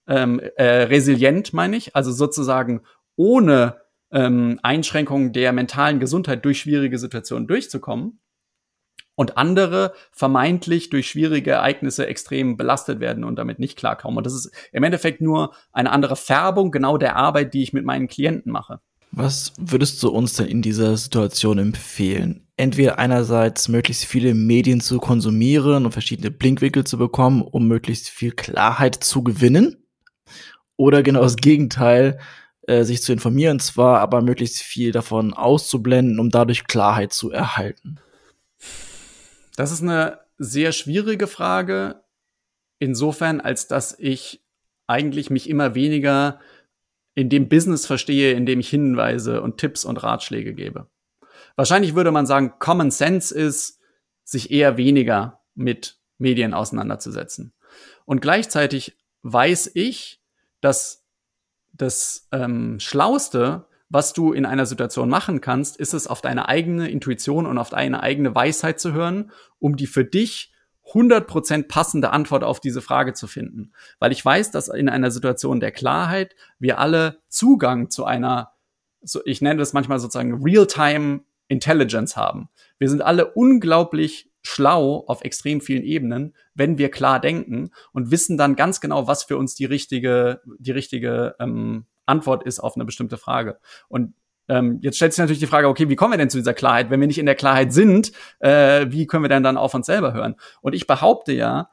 ähm, 0.06 0.40
äh, 0.56 0.82
resilient 0.82 1.54
meine 1.54 1.78
ich, 1.78 1.96
also 1.96 2.12
sozusagen 2.12 2.82
ohne 3.16 3.80
ähm, 4.12 4.60
Einschränkungen 4.62 5.32
der 5.32 5.54
mentalen 5.54 6.00
Gesundheit 6.00 6.44
durch 6.44 6.60
schwierige 6.60 6.98
Situationen 6.98 7.48
durchzukommen 7.48 8.20
und 9.16 9.36
andere 9.36 9.92
vermeintlich 10.12 10.90
durch 10.90 11.08
schwierige 11.08 11.50
Ereignisse 11.50 12.06
extrem 12.06 12.56
belastet 12.56 13.00
werden 13.00 13.24
und 13.24 13.36
damit 13.36 13.58
nicht 13.58 13.76
klarkommen. 13.76 14.18
Und 14.18 14.24
das 14.24 14.34
ist 14.34 14.52
im 14.72 14.84
Endeffekt 14.84 15.20
nur 15.20 15.54
eine 15.72 15.90
andere 15.90 16.14
Färbung 16.14 16.70
genau 16.70 16.98
der 16.98 17.16
Arbeit, 17.16 17.52
die 17.52 17.62
ich 17.62 17.72
mit 17.72 17.84
meinen 17.84 18.06
Klienten 18.06 18.52
mache. 18.52 18.80
Was 19.10 19.52
würdest 19.58 20.02
du 20.02 20.10
uns 20.10 20.34
denn 20.34 20.46
in 20.46 20.62
dieser 20.62 20.96
Situation 20.96 21.58
empfehlen? 21.58 22.46
Entweder 22.58 22.98
einerseits 22.98 23.68
möglichst 23.68 24.04
viele 24.04 24.34
Medien 24.34 24.80
zu 24.80 24.98
konsumieren 24.98 25.86
und 25.86 25.92
verschiedene 25.92 26.30
Blinkwinkel 26.30 26.84
zu 26.84 26.98
bekommen, 26.98 27.42
um 27.42 27.66
möglichst 27.66 28.08
viel 28.08 28.32
Klarheit 28.32 28.96
zu 29.02 29.22
gewinnen, 29.22 29.82
oder 30.76 31.02
genau 31.02 31.22
das 31.22 31.36
Gegenteil, 31.36 32.18
äh, 32.66 32.84
sich 32.84 33.02
zu 33.02 33.12
informieren 33.12 33.60
zwar, 33.60 34.00
aber 34.00 34.22
möglichst 34.22 34.58
viel 34.58 34.92
davon 34.92 35.32
auszublenden, 35.32 36.18
um 36.18 36.30
dadurch 36.30 36.66
Klarheit 36.66 37.12
zu 37.12 37.30
erhalten. 37.30 37.98
Das 39.56 39.72
ist 39.72 39.82
eine 39.82 40.20
sehr 40.38 40.72
schwierige 40.72 41.26
Frage, 41.26 42.04
insofern, 42.78 43.40
als 43.40 43.66
dass 43.66 43.98
ich 43.98 44.44
eigentlich 44.86 45.30
mich 45.30 45.48
immer 45.48 45.74
weniger 45.74 46.40
in 47.14 47.30
dem 47.30 47.48
Business 47.48 47.86
verstehe, 47.86 48.34
in 48.34 48.46
dem 48.46 48.60
ich 48.60 48.68
Hinweise 48.68 49.40
und 49.42 49.56
Tipps 49.56 49.84
und 49.84 50.02
Ratschläge 50.02 50.54
gebe. 50.54 50.88
Wahrscheinlich 51.56 51.94
würde 51.94 52.12
man 52.12 52.26
sagen, 52.26 52.54
Common 52.58 52.90
Sense 52.90 53.34
ist, 53.34 53.80
sich 54.22 54.50
eher 54.50 54.76
weniger 54.76 55.40
mit 55.54 55.98
Medien 56.18 56.52
auseinanderzusetzen. 56.52 57.54
Und 58.04 58.20
gleichzeitig 58.20 58.96
weiß 59.22 59.70
ich, 59.74 60.20
dass 60.60 61.06
das 61.72 62.28
ähm, 62.32 62.78
Schlauste 62.80 63.66
was 63.96 64.12
du 64.12 64.34
in 64.34 64.44
einer 64.44 64.66
Situation 64.66 65.08
machen 65.08 65.40
kannst, 65.40 65.78
ist 65.78 65.94
es 65.94 66.06
auf 66.06 66.20
deine 66.20 66.50
eigene 66.50 66.90
Intuition 66.90 67.46
und 67.46 67.56
auf 67.56 67.70
deine 67.70 68.02
eigene 68.02 68.34
Weisheit 68.34 68.78
zu 68.78 68.92
hören, 68.92 69.30
um 69.58 69.74
die 69.74 69.86
für 69.86 70.04
dich 70.04 70.52
100% 70.92 71.66
passende 71.66 72.10
Antwort 72.10 72.44
auf 72.44 72.60
diese 72.60 72.82
Frage 72.82 73.14
zu 73.14 73.26
finden. 73.26 73.72
Weil 73.98 74.12
ich 74.12 74.22
weiß, 74.22 74.50
dass 74.50 74.68
in 74.68 74.90
einer 74.90 75.10
Situation 75.10 75.60
der 75.60 75.72
Klarheit 75.72 76.36
wir 76.58 76.78
alle 76.78 77.22
Zugang 77.28 77.88
zu 77.88 78.04
einer, 78.04 78.52
so, 79.00 79.22
ich 79.24 79.40
nenne 79.40 79.60
das 79.60 79.72
manchmal 79.72 79.98
sozusagen 79.98 80.44
Real-Time 80.44 81.22
Intelligence 81.48 82.18
haben. 82.18 82.50
Wir 82.78 82.90
sind 82.90 83.00
alle 83.00 83.32
unglaublich 83.32 84.30
schlau 84.42 85.06
auf 85.06 85.24
extrem 85.24 85.62
vielen 85.62 85.84
Ebenen, 85.84 86.36
wenn 86.52 86.76
wir 86.76 86.90
klar 86.90 87.18
denken 87.18 87.70
und 87.94 88.10
wissen 88.10 88.36
dann 88.36 88.56
ganz 88.56 88.82
genau, 88.82 89.06
was 89.08 89.24
für 89.24 89.38
uns 89.38 89.54
die 89.54 89.64
richtige, 89.64 90.42
die 90.58 90.72
richtige 90.72 91.34
ähm, 91.40 91.86
Antwort 92.06 92.44
ist 92.44 92.60
auf 92.60 92.76
eine 92.76 92.84
bestimmte 92.84 93.16
Frage. 93.16 93.58
Und 93.88 94.14
ähm, 94.48 94.78
jetzt 94.80 94.96
stellt 94.96 95.12
sich 95.12 95.18
natürlich 95.18 95.40
die 95.40 95.46
Frage, 95.46 95.68
okay, 95.68 95.88
wie 95.88 95.96
kommen 95.96 96.12
wir 96.12 96.18
denn 96.18 96.30
zu 96.30 96.38
dieser 96.38 96.54
Klarheit? 96.54 96.90
Wenn 96.90 97.00
wir 97.00 97.06
nicht 97.06 97.18
in 97.18 97.26
der 97.26 97.34
Klarheit 97.34 97.72
sind, 97.72 98.12
äh, 98.38 98.86
wie 98.88 99.06
können 99.06 99.24
wir 99.24 99.28
denn 99.28 99.42
dann 99.42 99.56
auf 99.56 99.74
uns 99.74 99.86
selber 99.86 100.12
hören? 100.12 100.36
Und 100.60 100.74
ich 100.74 100.86
behaupte 100.86 101.32
ja, 101.32 101.70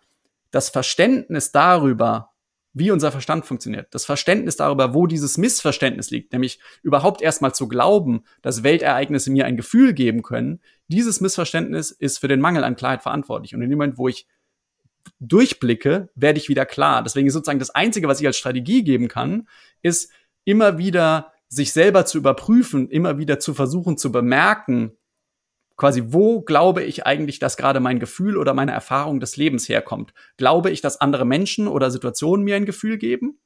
das 0.51 0.69
Verständnis 0.69 1.51
darüber, 1.51 2.33
wie 2.73 2.91
unser 2.91 3.11
Verstand 3.11 3.45
funktioniert, 3.45 3.93
das 3.93 4.05
Verständnis 4.05 4.55
darüber, 4.55 4.93
wo 4.95 5.05
dieses 5.05 5.37
Missverständnis 5.37 6.09
liegt, 6.09 6.33
nämlich 6.33 6.59
überhaupt 6.81 7.21
erstmal 7.21 7.53
zu 7.53 7.67
glauben, 7.67 8.23
dass 8.41 8.63
Weltereignisse 8.63 9.31
mir 9.31 9.45
ein 9.45 9.57
Gefühl 9.57 9.93
geben 9.93 10.23
können, 10.23 10.59
dieses 10.87 11.21
Missverständnis 11.21 11.91
ist 11.91 12.17
für 12.17 12.27
den 12.27 12.41
Mangel 12.41 12.63
an 12.63 12.75
Klarheit 12.75 13.03
verantwortlich. 13.03 13.53
Und 13.53 13.61
in 13.61 13.69
dem 13.69 13.77
Moment, 13.77 13.97
wo 13.97 14.07
ich 14.07 14.27
durchblicke, 15.19 16.09
werde 16.15 16.39
ich 16.39 16.49
wieder 16.49 16.65
klar. 16.65 17.03
Deswegen 17.03 17.27
ist 17.27 17.33
sozusagen 17.33 17.59
das 17.59 17.69
Einzige, 17.69 18.07
was 18.07 18.21
ich 18.21 18.27
als 18.27 18.37
Strategie 18.37 18.83
geben 18.83 19.07
kann, 19.07 19.47
ist, 19.81 20.11
immer 20.45 20.77
wieder 20.77 21.32
sich 21.47 21.71
selber 21.71 22.06
zu 22.06 22.17
überprüfen, 22.17 22.89
immer 22.89 23.17
wieder 23.17 23.39
zu 23.39 23.53
versuchen 23.53 23.97
zu 23.97 24.12
bemerken, 24.12 24.97
quasi, 25.75 26.03
wo 26.08 26.41
glaube 26.41 26.84
ich 26.84 27.06
eigentlich, 27.06 27.39
dass 27.39 27.58
gerade 27.58 27.79
mein 27.79 27.99
Gefühl 27.99 28.38
oder 28.38 28.53
meine 28.53 28.71
Erfahrung 28.71 29.19
des 29.19 29.38
Lebens 29.38 29.69
herkommt? 29.69 30.13
Glaube 30.38 30.71
ich, 30.71 30.82
dass 30.82 31.01
andere 31.01 31.25
Menschen 31.25 31.67
oder 31.67 31.91
Situationen 31.91 32.43
mir 32.43 32.56
ein 32.56 32.65
Gefühl 32.65 32.97
geben? 32.97 33.39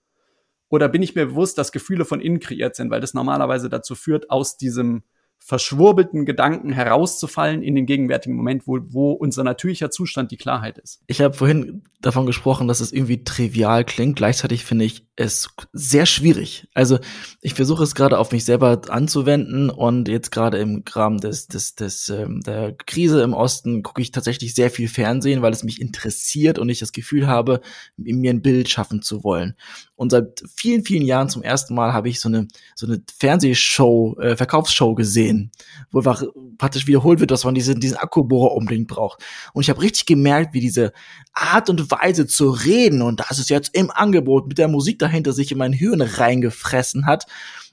Oder 0.70 0.90
bin 0.90 1.02
ich 1.02 1.16
mir 1.16 1.28
bewusst, 1.28 1.58
dass 1.58 1.72
Gefühle 1.72 2.04
von 2.04 2.20
innen 2.20 2.40
kreiert 2.40 2.76
sind, 2.76 2.92
weil 2.92 3.00
das 3.00 3.14
normalerweise 3.14 3.70
dazu 3.70 3.96
führt, 3.96 4.30
aus 4.30 4.58
diesem 4.58 5.04
verschwurbelten 5.40 6.26
Gedanken 6.26 6.72
herauszufallen 6.72 7.62
in 7.62 7.76
den 7.76 7.86
gegenwärtigen 7.86 8.36
Moment, 8.36 8.68
wo, 8.68 8.80
wo 8.88 9.12
unser 9.12 9.44
natürlicher 9.44 9.92
Zustand 9.92 10.32
die 10.32 10.38
Klarheit 10.38 10.78
ist. 10.78 11.02
Ich 11.08 11.22
habe 11.22 11.36
vorhin 11.36 11.84
davon 12.02 12.26
gesprochen, 12.26 12.68
dass 12.68 12.82
es 12.82 12.92
irgendwie 12.92 13.24
trivial 13.24 13.86
klingt. 13.86 14.18
Gleichzeitig 14.18 14.66
finde 14.66 14.86
ich 14.86 15.07
es 15.18 15.50
sehr 15.74 16.06
schwierig. 16.06 16.68
Also 16.76 17.00
ich 17.42 17.56
versuche 17.56 17.84
es 17.84 17.96
gerade 17.96 18.20
auf 18.20 18.32
mich 18.32 18.46
selber 18.46 18.80
anzuwenden 18.88 19.72
und 19.72 20.08
jetzt 20.08 20.32
gerade 20.32 20.60
im 20.60 20.84
Rahmen 20.88 21.18
des, 21.20 21.48
des, 21.48 21.74
des 21.74 22.10
ähm, 22.10 22.42
der 22.42 22.74
Krise 22.74 23.24
im 23.24 23.34
Osten 23.34 23.82
gucke 23.82 24.02
ich 24.02 24.12
tatsächlich 24.12 24.54
sehr 24.54 24.70
viel 24.70 24.88
Fernsehen, 24.88 25.42
weil 25.42 25.52
es 25.52 25.64
mich 25.64 25.82
interessiert 25.82 26.60
und 26.60 26.70
ich 26.70 26.78
das 26.78 26.92
Gefühl 26.92 27.26
habe, 27.26 27.62
mir 27.98 28.30
ein 28.30 28.44
Bild 28.44 28.70
schaffen 28.70 29.02
zu 29.02 29.24
wollen. 29.24 29.56
Und 29.96 30.12
seit 30.12 30.44
vielen, 30.56 30.86
vielen 30.86 31.04
Jahren 31.04 31.30
zum 31.30 31.42
ersten 31.42 31.74
Mal 31.74 31.94
habe 31.94 32.10
ich 32.10 32.22
so 32.22 32.30
eine 32.30 32.48
so 32.76 32.86
eine 32.86 33.02
Fernsehshow, 33.20 34.16
äh, 34.20 34.36
Verkaufsshow 34.38 34.94
gesehen, 34.94 35.52
wo 35.90 35.98
einfach 35.98 36.24
praktisch 36.60 36.86
wiederholt 36.86 37.20
wird, 37.20 37.32
dass 37.32 37.44
man 37.44 37.56
diesen 37.56 37.80
diesen 37.80 37.98
Akkubohrer 37.98 38.54
unbedingt 38.54 38.88
braucht. 38.88 39.24
Und 39.54 39.64
ich 39.64 39.72
habe 39.72 39.82
richtig 39.82 40.06
gemerkt, 40.06 40.54
wie 40.54 40.60
diese 40.60 40.94
Art 41.34 41.72
und 41.72 41.90
Weise 41.90 42.28
zu 42.28 42.52
reden 42.52 43.02
und 43.02 43.20
das 43.20 43.40
ist 43.40 43.50
jetzt 43.50 43.74
im 43.74 43.90
Angebot 43.90 44.48
mit 44.48 44.60
der 44.60 44.68
Musik 44.68 45.00
dahinter 45.08 45.34
sich 45.34 45.52
in 45.52 45.58
mein 45.58 45.74
Hirn 45.74 46.02
reingefressen 46.02 47.06
hat 47.06 47.26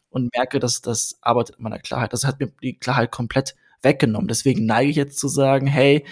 und 0.09 0.33
merke, 0.35 0.61
dass 0.61 0.81
das 0.81 1.19
arbeitet 1.21 1.59
meiner 1.59 1.79
Klarheit. 1.79 2.13
Das 2.13 2.25
hat 2.25 2.41
mir 2.41 2.53
die 2.63 2.79
Klarheit 2.79 3.11
komplett 3.11 3.55
weggenommen. 3.83 4.29
Deswegen 4.29 4.67
neige 4.67 4.91
ich 4.91 4.97
jetzt 4.97 5.19
zu 5.19 5.29
sagen, 5.29 5.67
hey, 5.67 6.07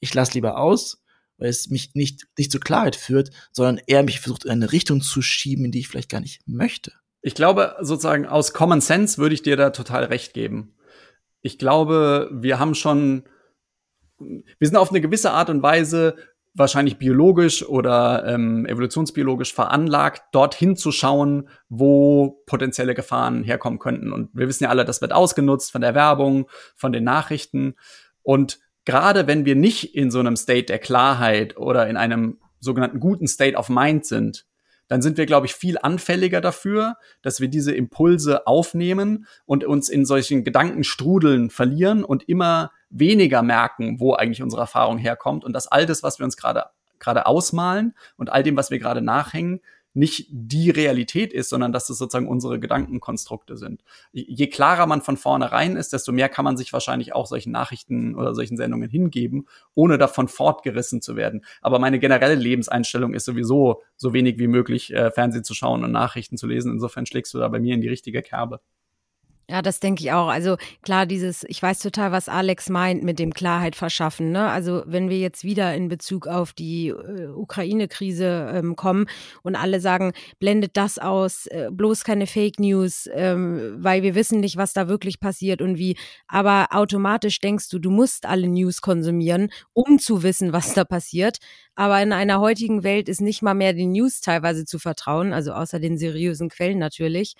ich 0.00 0.14
lass 0.14 0.34
lieber 0.34 0.58
aus, 0.58 1.02
weil 1.38 1.48
es 1.48 1.70
mich 1.70 1.94
nicht, 1.94 2.26
nicht 2.36 2.50
zur 2.50 2.60
Klarheit 2.60 2.96
führt, 2.96 3.30
sondern 3.52 3.80
eher 3.86 4.02
mich 4.02 4.20
versucht, 4.20 4.44
in 4.44 4.50
eine 4.50 4.72
Richtung 4.72 5.00
zu 5.00 5.22
schieben, 5.22 5.64
in 5.64 5.70
die 5.70 5.80
ich 5.80 5.88
vielleicht 5.88 6.10
gar 6.10 6.20
nicht 6.20 6.46
möchte. 6.46 6.92
Ich 7.20 7.34
glaube, 7.34 7.76
sozusagen 7.80 8.26
aus 8.26 8.52
Common 8.52 8.80
Sense 8.80 9.18
würde 9.18 9.34
ich 9.34 9.42
dir 9.42 9.56
da 9.56 9.70
total 9.70 10.04
recht 10.04 10.34
geben. 10.34 10.74
Ich 11.40 11.58
glaube, 11.58 12.30
wir 12.32 12.58
haben 12.58 12.74
schon, 12.74 13.24
wir 14.18 14.66
sind 14.66 14.76
auf 14.76 14.90
eine 14.90 15.00
gewisse 15.00 15.30
Art 15.30 15.50
und 15.50 15.62
Weise 15.62 16.16
wahrscheinlich 16.54 16.98
biologisch 16.98 17.66
oder 17.66 18.24
ähm, 18.26 18.66
evolutionsbiologisch 18.66 19.54
veranlagt, 19.54 20.22
dorthin 20.32 20.76
zu 20.76 20.92
schauen, 20.92 21.48
wo 21.68 22.42
potenzielle 22.46 22.94
Gefahren 22.94 23.42
herkommen 23.42 23.78
könnten. 23.78 24.12
Und 24.12 24.30
wir 24.34 24.48
wissen 24.48 24.64
ja 24.64 24.70
alle, 24.70 24.84
das 24.84 25.00
wird 25.00 25.12
ausgenutzt 25.12 25.72
von 25.72 25.80
der 25.80 25.94
Werbung, 25.94 26.48
von 26.76 26.92
den 26.92 27.04
Nachrichten. 27.04 27.74
Und 28.22 28.58
gerade 28.84 29.26
wenn 29.26 29.44
wir 29.44 29.56
nicht 29.56 29.94
in 29.94 30.10
so 30.10 30.20
einem 30.20 30.36
State 30.36 30.66
der 30.66 30.78
Klarheit 30.78 31.56
oder 31.56 31.88
in 31.88 31.96
einem 31.96 32.38
sogenannten 32.60 33.00
guten 33.00 33.26
State 33.26 33.56
of 33.56 33.68
Mind 33.68 34.04
sind, 34.04 34.44
dann 34.92 35.00
sind 35.00 35.16
wir, 35.16 35.24
glaube 35.24 35.46
ich, 35.46 35.54
viel 35.54 35.78
anfälliger 35.80 36.42
dafür, 36.42 36.98
dass 37.22 37.40
wir 37.40 37.48
diese 37.48 37.74
Impulse 37.74 38.46
aufnehmen 38.46 39.26
und 39.46 39.64
uns 39.64 39.88
in 39.88 40.04
solchen 40.04 40.44
Gedankenstrudeln 40.44 41.48
verlieren 41.48 42.04
und 42.04 42.28
immer 42.28 42.72
weniger 42.90 43.42
merken, 43.42 44.00
wo 44.00 44.12
eigentlich 44.12 44.42
unsere 44.42 44.60
Erfahrung 44.60 44.98
herkommt. 44.98 45.46
Und 45.46 45.54
dass 45.54 45.66
all 45.66 45.86
das, 45.86 46.02
was 46.02 46.18
wir 46.18 46.24
uns 46.26 46.36
gerade 46.36 46.66
gerade 46.98 47.24
ausmalen 47.24 47.94
und 48.18 48.28
all 48.28 48.42
dem, 48.42 48.54
was 48.54 48.70
wir 48.70 48.78
gerade 48.78 49.00
nachhängen, 49.00 49.62
nicht 49.94 50.26
die 50.30 50.70
Realität 50.70 51.32
ist, 51.32 51.48
sondern 51.48 51.72
dass 51.72 51.86
das 51.86 51.98
sozusagen 51.98 52.28
unsere 52.28 52.58
Gedankenkonstrukte 52.58 53.56
sind. 53.56 53.84
Je 54.12 54.46
klarer 54.46 54.86
man 54.86 55.02
von 55.02 55.16
vornherein 55.16 55.76
ist, 55.76 55.92
desto 55.92 56.12
mehr 56.12 56.28
kann 56.28 56.44
man 56.44 56.56
sich 56.56 56.72
wahrscheinlich 56.72 57.14
auch 57.14 57.26
solchen 57.26 57.52
Nachrichten 57.52 58.14
oder 58.14 58.34
solchen 58.34 58.56
Sendungen 58.56 58.88
hingeben, 58.88 59.46
ohne 59.74 59.98
davon 59.98 60.28
fortgerissen 60.28 61.02
zu 61.02 61.16
werden. 61.16 61.44
Aber 61.60 61.78
meine 61.78 61.98
generelle 61.98 62.34
Lebenseinstellung 62.34 63.14
ist 63.14 63.24
sowieso 63.24 63.82
so 63.96 64.12
wenig 64.12 64.38
wie 64.38 64.48
möglich 64.48 64.92
äh, 64.92 65.10
Fernsehen 65.10 65.44
zu 65.44 65.54
schauen 65.54 65.84
und 65.84 65.92
Nachrichten 65.92 66.36
zu 66.36 66.46
lesen. 66.46 66.72
Insofern 66.72 67.06
schlägst 67.06 67.34
du 67.34 67.38
da 67.38 67.48
bei 67.48 67.60
mir 67.60 67.74
in 67.74 67.80
die 67.80 67.88
richtige 67.88 68.22
Kerbe. 68.22 68.60
Ja, 69.52 69.60
das 69.60 69.80
denke 69.80 70.02
ich 70.02 70.12
auch. 70.12 70.28
Also 70.28 70.56
klar, 70.80 71.04
dieses, 71.04 71.44
ich 71.46 71.62
weiß 71.62 71.80
total, 71.80 72.10
was 72.10 72.30
Alex 72.30 72.70
meint 72.70 73.02
mit 73.02 73.18
dem 73.18 73.34
Klarheit 73.34 73.76
verschaffen. 73.76 74.32
Ne? 74.32 74.48
Also 74.48 74.82
wenn 74.86 75.10
wir 75.10 75.18
jetzt 75.18 75.44
wieder 75.44 75.74
in 75.74 75.88
Bezug 75.88 76.26
auf 76.26 76.54
die 76.54 76.88
äh, 76.88 77.26
Ukraine-Krise 77.26 78.50
ähm, 78.54 78.76
kommen 78.76 79.04
und 79.42 79.54
alle 79.54 79.80
sagen, 79.80 80.14
blendet 80.38 80.78
das 80.78 80.98
aus, 80.98 81.44
äh, 81.48 81.68
bloß 81.70 82.02
keine 82.02 82.26
Fake 82.26 82.60
News, 82.60 83.10
ähm, 83.12 83.74
weil 83.76 84.02
wir 84.02 84.14
wissen 84.14 84.40
nicht, 84.40 84.56
was 84.56 84.72
da 84.72 84.88
wirklich 84.88 85.20
passiert 85.20 85.60
und 85.60 85.76
wie. 85.76 85.98
Aber 86.28 86.68
automatisch 86.70 87.38
denkst 87.38 87.68
du, 87.68 87.78
du 87.78 87.90
musst 87.90 88.24
alle 88.24 88.48
News 88.48 88.80
konsumieren, 88.80 89.50
um 89.74 89.98
zu 89.98 90.22
wissen, 90.22 90.54
was 90.54 90.72
da 90.72 90.84
passiert. 90.84 91.40
Aber 91.74 92.00
in 92.02 92.14
einer 92.14 92.40
heutigen 92.40 92.84
Welt 92.84 93.06
ist 93.06 93.20
nicht 93.20 93.42
mal 93.42 93.52
mehr 93.52 93.74
den 93.74 93.92
News 93.92 94.22
teilweise 94.22 94.64
zu 94.64 94.78
vertrauen, 94.78 95.34
also 95.34 95.52
außer 95.52 95.78
den 95.78 95.98
seriösen 95.98 96.48
Quellen 96.48 96.78
natürlich. 96.78 97.34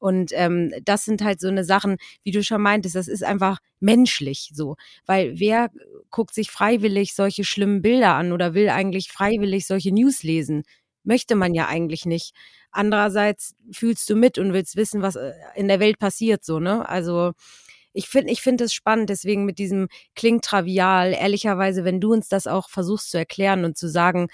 Und 0.00 0.32
ähm, 0.34 0.72
das 0.82 1.04
sind 1.04 1.22
halt 1.22 1.40
so 1.40 1.48
eine 1.48 1.62
Sachen, 1.62 1.98
wie 2.24 2.30
du 2.30 2.42
schon 2.42 2.62
meintest, 2.62 2.96
das 2.96 3.06
ist 3.06 3.22
einfach 3.22 3.58
menschlich 3.80 4.50
so. 4.52 4.76
Weil 5.06 5.38
wer 5.38 5.70
guckt 6.10 6.34
sich 6.34 6.50
freiwillig 6.50 7.14
solche 7.14 7.44
schlimmen 7.44 7.82
Bilder 7.82 8.14
an 8.14 8.32
oder 8.32 8.54
will 8.54 8.70
eigentlich 8.70 9.12
freiwillig 9.12 9.66
solche 9.66 9.92
News 9.92 10.22
lesen? 10.22 10.64
Möchte 11.04 11.34
man 11.34 11.54
ja 11.54 11.68
eigentlich 11.68 12.06
nicht. 12.06 12.34
Andererseits 12.70 13.54
fühlst 13.72 14.08
du 14.08 14.16
mit 14.16 14.38
und 14.38 14.54
willst 14.54 14.76
wissen, 14.76 15.02
was 15.02 15.16
äh, 15.16 15.32
in 15.54 15.68
der 15.68 15.80
Welt 15.80 15.98
passiert, 15.98 16.44
so, 16.44 16.60
ne? 16.60 16.88
Also, 16.88 17.32
ich 17.92 18.08
finde 18.08 18.32
ich 18.32 18.40
finde 18.40 18.64
es 18.64 18.72
spannend, 18.72 19.10
deswegen 19.10 19.44
mit 19.44 19.58
diesem 19.58 19.88
klingt 20.14 20.44
travial. 20.44 21.12
Ehrlicherweise, 21.12 21.84
wenn 21.84 22.00
du 22.00 22.12
uns 22.12 22.28
das 22.28 22.46
auch 22.46 22.70
versuchst 22.70 23.10
zu 23.10 23.18
erklären 23.18 23.64
und 23.64 23.76
zu 23.76 23.88
sagen, 23.88 24.28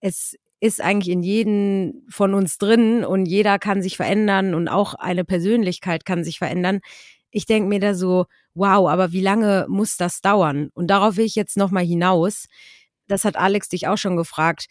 es 0.00 0.36
ist 0.60 0.80
eigentlich 0.80 1.12
in 1.12 1.22
jedem 1.22 2.02
von 2.08 2.34
uns 2.34 2.58
drin 2.58 3.04
und 3.04 3.26
jeder 3.26 3.58
kann 3.58 3.82
sich 3.82 3.96
verändern 3.96 4.54
und 4.54 4.68
auch 4.68 4.94
eine 4.94 5.24
Persönlichkeit 5.24 6.04
kann 6.04 6.24
sich 6.24 6.38
verändern. 6.38 6.80
Ich 7.30 7.46
denke 7.46 7.68
mir 7.68 7.80
da 7.80 7.94
so, 7.94 8.26
wow, 8.54 8.88
aber 8.88 9.12
wie 9.12 9.20
lange 9.20 9.66
muss 9.68 9.96
das 9.96 10.20
dauern? 10.20 10.70
Und 10.74 10.88
darauf 10.88 11.16
will 11.16 11.26
ich 11.26 11.36
jetzt 11.36 11.56
nochmal 11.56 11.84
hinaus. 11.84 12.46
Das 13.06 13.24
hat 13.24 13.36
Alex 13.36 13.68
dich 13.68 13.86
auch 13.86 13.98
schon 13.98 14.16
gefragt. 14.16 14.66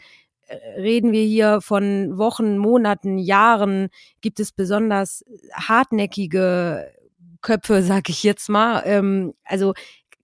Äh, 0.46 0.56
reden 0.80 1.12
wir 1.12 1.24
hier 1.24 1.60
von 1.60 2.18
Wochen, 2.18 2.58
Monaten, 2.58 3.18
Jahren? 3.18 3.88
Gibt 4.20 4.40
es 4.40 4.52
besonders 4.52 5.24
hartnäckige 5.54 6.92
Köpfe, 7.40 7.82
sag 7.84 8.08
ich 8.10 8.22
jetzt 8.22 8.48
mal? 8.48 8.82
Ähm, 8.84 9.34
also 9.44 9.72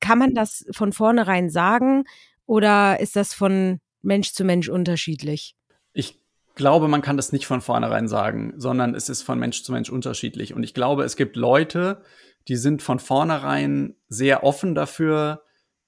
kann 0.00 0.18
man 0.18 0.34
das 0.34 0.66
von 0.72 0.92
vornherein 0.92 1.48
sagen 1.48 2.04
oder 2.46 3.00
ist 3.00 3.16
das 3.16 3.32
von 3.32 3.80
Mensch 4.04 4.32
zu 4.32 4.44
Mensch 4.44 4.68
unterschiedlich? 4.68 5.56
Ich 5.92 6.20
glaube, 6.54 6.88
man 6.88 7.02
kann 7.02 7.16
das 7.16 7.32
nicht 7.32 7.46
von 7.46 7.60
vornherein 7.60 8.08
sagen, 8.08 8.54
sondern 8.56 8.94
es 8.94 9.08
ist 9.08 9.22
von 9.22 9.38
Mensch 9.38 9.62
zu 9.62 9.72
Mensch 9.72 9.90
unterschiedlich. 9.90 10.54
Und 10.54 10.62
ich 10.62 10.74
glaube, 10.74 11.04
es 11.04 11.16
gibt 11.16 11.36
Leute, 11.36 12.02
die 12.48 12.56
sind 12.56 12.82
von 12.82 12.98
vornherein 12.98 13.96
sehr 14.08 14.44
offen 14.44 14.74
dafür, 14.74 15.42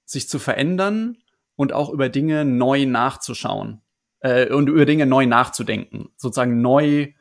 sich 0.05 0.29
zu 0.29 0.39
verändern 0.39 1.19
und 1.55 1.73
auch 1.73 1.91
über 1.91 2.09
Dinge 2.09 2.45
neu 2.45 2.87
nachzuschauen 2.87 3.83
äh, 4.21 4.53
und 4.53 4.69
über 4.69 4.87
Dinge 4.87 5.07
neu 5.07 5.27
nachzudenken, 5.27 6.09
sozusagen 6.17 6.61
neu 6.61 7.13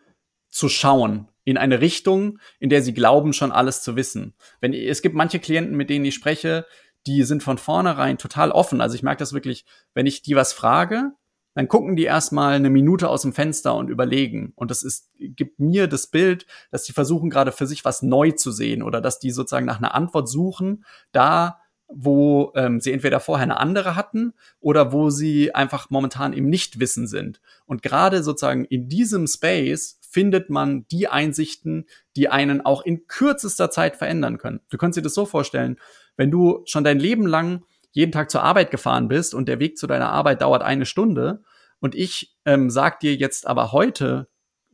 zu 0.49 0.69
schauen 0.69 1.27
in 1.43 1.57
eine 1.57 1.79
Richtung, 1.81 2.39
in 2.59 2.69
der 2.69 2.81
sie 2.81 2.93
glauben, 2.93 3.33
schon 3.33 3.51
alles 3.51 3.83
zu 3.83 3.95
wissen. 3.95 4.33
Wenn 4.61 4.73
es 4.73 5.01
gibt 5.01 5.15
manche 5.15 5.39
Klienten, 5.39 5.75
mit 5.75 5.89
denen 5.89 6.05
ich 6.05 6.15
spreche, 6.15 6.65
die 7.07 7.23
sind 7.23 7.43
von 7.43 7.57
vornherein 7.57 8.17
total 8.17 8.51
offen. 8.51 8.81
Also 8.81 8.95
ich 8.95 9.03
merke 9.03 9.19
das 9.19 9.33
wirklich, 9.33 9.65
wenn 9.93 10.05
ich 10.05 10.21
die 10.21 10.35
was 10.35 10.53
frage, 10.53 11.11
dann 11.55 11.69
gucken 11.69 11.95
die 11.95 12.03
erstmal 12.03 12.53
eine 12.53 12.69
Minute 12.69 13.09
aus 13.09 13.21
dem 13.21 13.33
Fenster 13.33 13.75
und 13.75 13.89
überlegen. 13.89 14.51
Und 14.55 14.71
das 14.71 14.83
ist, 14.83 15.09
gibt 15.17 15.59
mir 15.59 15.87
das 15.87 16.07
Bild, 16.07 16.45
dass 16.69 16.83
die 16.83 16.91
versuchen 16.91 17.29
gerade 17.29 17.53
für 17.53 17.65
sich 17.65 17.85
was 17.85 18.01
neu 18.01 18.31
zu 18.31 18.51
sehen 18.51 18.83
oder 18.83 18.99
dass 18.99 19.19
die 19.19 19.31
sozusagen 19.31 19.65
nach 19.65 19.77
einer 19.77 19.95
Antwort 19.95 20.27
suchen, 20.27 20.83
da 21.13 21.59
wo 21.87 22.51
ähm, 22.55 22.79
sie 22.79 22.91
entweder 22.91 23.19
vorher 23.19 23.43
eine 23.43 23.59
andere 23.59 23.95
hatten 23.95 24.33
oder 24.59 24.91
wo 24.91 25.11
sie 25.11 25.53
einfach 25.53 25.89
momentan 25.89 26.33
im 26.33 26.49
Nichtwissen 26.49 27.07
sind. 27.07 27.41
Und 27.65 27.83
gerade 27.83 28.23
sozusagen 28.23 28.65
in 28.65 28.89
diesem 28.89 29.27
Space 29.27 29.99
findet 30.09 30.49
man 30.49 30.87
die 30.87 31.07
Einsichten, 31.07 31.85
die 32.15 32.29
einen 32.29 32.61
auch 32.61 32.83
in 32.83 33.07
kürzester 33.07 33.69
Zeit 33.69 33.97
verändern 33.97 34.37
können. 34.37 34.61
Du 34.69 34.77
kannst 34.77 34.97
dir 34.97 35.03
das 35.03 35.13
so 35.13 35.25
vorstellen, 35.25 35.77
wenn 36.17 36.31
du 36.31 36.61
schon 36.65 36.83
dein 36.83 36.99
Leben 36.99 37.25
lang 37.25 37.63
jeden 37.91 38.11
Tag 38.11 38.29
zur 38.29 38.43
Arbeit 38.43 38.71
gefahren 38.71 39.07
bist 39.07 39.33
und 39.33 39.47
der 39.47 39.59
Weg 39.59 39.77
zu 39.77 39.87
deiner 39.87 40.09
Arbeit 40.09 40.41
dauert 40.41 40.63
eine 40.63 40.85
Stunde 40.85 41.43
und 41.79 41.95
ich 41.95 42.35
ähm, 42.45 42.69
sag 42.69 42.99
dir 42.99 43.15
jetzt 43.15 43.47
aber 43.47 43.71
heute, 43.71 44.27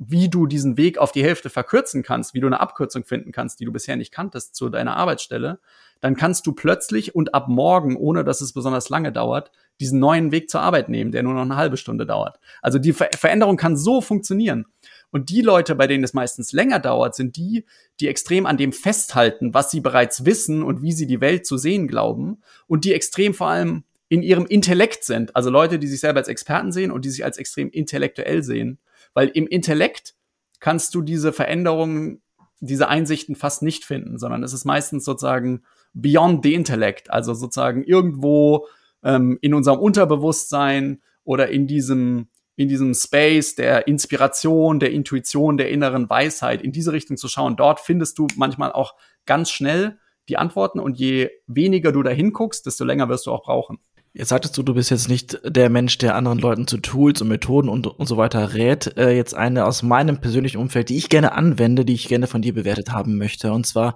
wie 0.04 0.30
du 0.30 0.47
diesen 0.47 0.77
Weg 0.77 0.97
auf 0.97 1.12
die 1.12 1.23
Hälfte 1.23 1.51
verkürzen 1.51 2.01
kannst, 2.01 2.34
wie 2.34 2.39
du 2.39 2.47
eine 2.47 2.60
Abkürzung 2.60 3.04
finden 3.04 3.32
kannst, 3.32 3.60
die 3.60 3.65
du 3.65 3.71
bisher 3.71 3.95
nicht 3.95 4.12
kanntest 4.12 4.56
zu 4.56 4.69
deiner 4.69 4.97
Arbeitsstelle, 4.97 5.60
dann 5.99 6.15
kannst 6.15 6.47
du 6.47 6.54
plötzlich 6.54 7.13
und 7.13 7.36
ab 7.36 7.47
morgen, 7.47 7.95
ohne 7.95 8.23
dass 8.23 8.41
es 8.41 8.54
besonders 8.54 8.89
lange 8.89 9.12
dauert, 9.12 9.51
diesen 9.80 9.99
neuen 9.99 10.32
Weg 10.32 10.49
zur 10.49 10.62
Arbeit 10.62 10.89
nehmen, 10.89 11.12
der 11.12 11.21
nur 11.21 11.36
noch 11.36 11.43
eine 11.43 11.56
halbe 11.56 11.77
Stunde 11.77 12.08
dauert. 12.08 12.39
Also 12.63 12.80
die 12.80 12.93
Ver 12.93 13.10
Veränderung 13.15 13.58
kann 13.58 13.77
so 13.77 14.01
funktionieren. 14.01 14.65
Und 15.12 15.30
die 15.30 15.41
Leute, 15.41 15.76
bei 15.76 15.88
denen 15.88 16.04
es 16.04 16.13
meistens 16.13 16.54
länger 16.54 16.80
dauert, 16.80 17.15
sind 17.15 17.36
die, 17.36 17.65
die 18.00 18.08
extrem 18.08 18.45
an 18.45 18.58
dem 18.58 18.71
festhalten, 18.71 19.54
was 19.54 19.69
sie 19.69 19.82
bereits 19.82 20.26
wissen 20.26 20.63
und 20.63 20.82
wie 20.82 20.93
sie 20.93 21.06
die 21.06 21.21
Welt 21.21 21.45
zu 21.45 21.58
sehen 21.58 21.88
glauben 21.88 22.41
und 22.67 22.86
die 22.86 22.93
extrem 22.93 23.34
vor 23.34 23.47
allem 23.47 23.84
in 24.08 24.24
ihrem 24.24 24.45
Intellekt 24.45 25.04
sind. 25.04 25.36
Also 25.36 25.50
Leute, 25.50 25.80
die 25.80 25.88
sich 25.88 26.00
selber 26.00 26.19
als 26.19 26.28
Experten 26.28 26.71
sehen 26.71 26.91
und 26.91 27.06
die 27.06 27.10
sich 27.10 27.24
als 27.24 27.38
extrem 27.38 27.69
intellektuell 27.69 28.43
sehen. 28.43 28.80
Weil 29.13 29.28
im 29.30 29.47
Intellekt 29.47 30.15
kannst 30.60 30.95
du 30.95 31.02
diese 31.02 31.34
Veränderungen, 31.34 32.21
diese 32.60 32.88
Einsichten 32.88 33.36
fast 33.36 33.63
nicht 33.63 33.86
finden, 33.86 34.17
sondern 34.17 34.43
es 34.43 34.54
ist 34.54 34.65
meistens 34.65 35.06
sozusagen 35.06 35.63
beyond 35.93 36.43
the 36.43 36.54
intellect, 36.54 37.10
also 37.10 37.34
sozusagen 37.34 37.84
irgendwo 37.84 38.67
ähm, 39.04 39.38
in 39.41 39.54
unserem 39.54 39.80
Unterbewusstsein 39.80 41.02
oder 41.24 41.50
in 41.50 41.67
diesem 41.67 42.28
in 42.62 42.67
diesem 42.67 42.93
Space 42.93 43.56
der 43.56 43.88
Inspiration, 43.88 44.80
der 44.80 44.91
Intuition, 44.91 45.58
der 45.58 45.69
inneren 45.69 46.10
Weisheit, 46.10 46.62
in 46.62 46.71
diese 46.71 46.93
Richtung 46.93 47.17
zu 47.17 47.28
schauen. 47.28 47.56
Dort 47.56 47.80
findest 47.80 48.19
du 48.19 48.28
manchmal 48.36 48.71
auch 48.71 48.93
ganz 49.26 49.50
schnell 49.50 49.97
die 50.30 50.38
Antworten 50.38 50.80
und 50.80 50.97
je 50.97 51.30
weniger 51.47 51.91
du 51.91 52.04
da 52.04 52.12
hinguckst, 52.12 52.65
desto 52.65 52.86
länger 52.86 53.10
wirst 53.10 53.26
du 53.26 53.32
auch 53.32 53.43
brauchen. 53.43 53.80
Jetzt 54.13 54.30
sagtest 54.30 54.58
du, 54.58 54.63
du 54.63 54.74
bist 54.74 54.91
jetzt 54.91 55.10
nicht 55.10 55.39
der 55.43 55.69
Mensch, 55.69 55.97
der 55.97 56.15
anderen 56.15 56.38
Leuten 56.38 56.67
zu 56.67 56.78
Tools 56.78 57.21
und 57.21 57.30
Methoden 57.30 57.69
und, 57.69 57.88
und 57.88 58.06
so 58.06 58.17
weiter 58.17 58.54
rät. 58.54 58.97
Äh, 58.97 59.15
jetzt 59.15 59.34
eine 59.34 59.65
aus 59.65 59.84
meinem 59.84 60.19
persönlichen 60.19 60.58
Umfeld, 60.58 60.89
die 60.89 60.97
ich 60.97 61.10
gerne 61.10 61.32
anwende, 61.32 61.86
die 61.86 61.93
ich 61.93 62.10
gerne 62.10 62.28
von 62.28 62.41
dir 62.41 62.54
bewertet 62.54 62.91
haben 62.91 63.17
möchte. 63.17 63.54
Und 63.54 63.65
zwar 63.65 63.95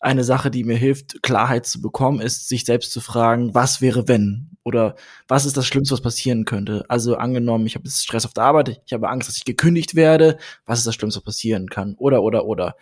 eine 0.00 0.24
Sache, 0.24 0.50
die 0.50 0.64
mir 0.64 0.76
hilft, 0.76 1.22
Klarheit 1.22 1.66
zu 1.66 1.80
bekommen, 1.80 2.20
ist, 2.20 2.48
sich 2.48 2.64
selbst 2.64 2.90
zu 2.92 3.00
fragen, 3.00 3.54
was 3.54 3.80
wäre 3.80 4.08
wenn? 4.08 4.50
Oder 4.64 4.96
was 5.28 5.44
ist 5.44 5.56
das 5.56 5.66
Schlimmste, 5.66 5.92
was 5.92 6.00
passieren 6.00 6.44
könnte? 6.44 6.84
Also 6.88 7.16
angenommen, 7.16 7.66
ich 7.66 7.74
habe 7.74 7.84
jetzt 7.84 8.02
Stress 8.02 8.24
auf 8.24 8.32
der 8.32 8.44
Arbeit, 8.44 8.80
ich 8.86 8.92
habe 8.92 9.08
Angst, 9.08 9.28
dass 9.28 9.36
ich 9.36 9.44
gekündigt 9.44 9.94
werde. 9.94 10.38
Was 10.64 10.78
ist 10.78 10.86
das 10.86 10.94
Schlimmste, 10.94 11.20
was 11.20 11.24
passieren 11.24 11.68
kann? 11.68 11.94
Oder, 11.98 12.22
oder, 12.22 12.46
oder. 12.46 12.76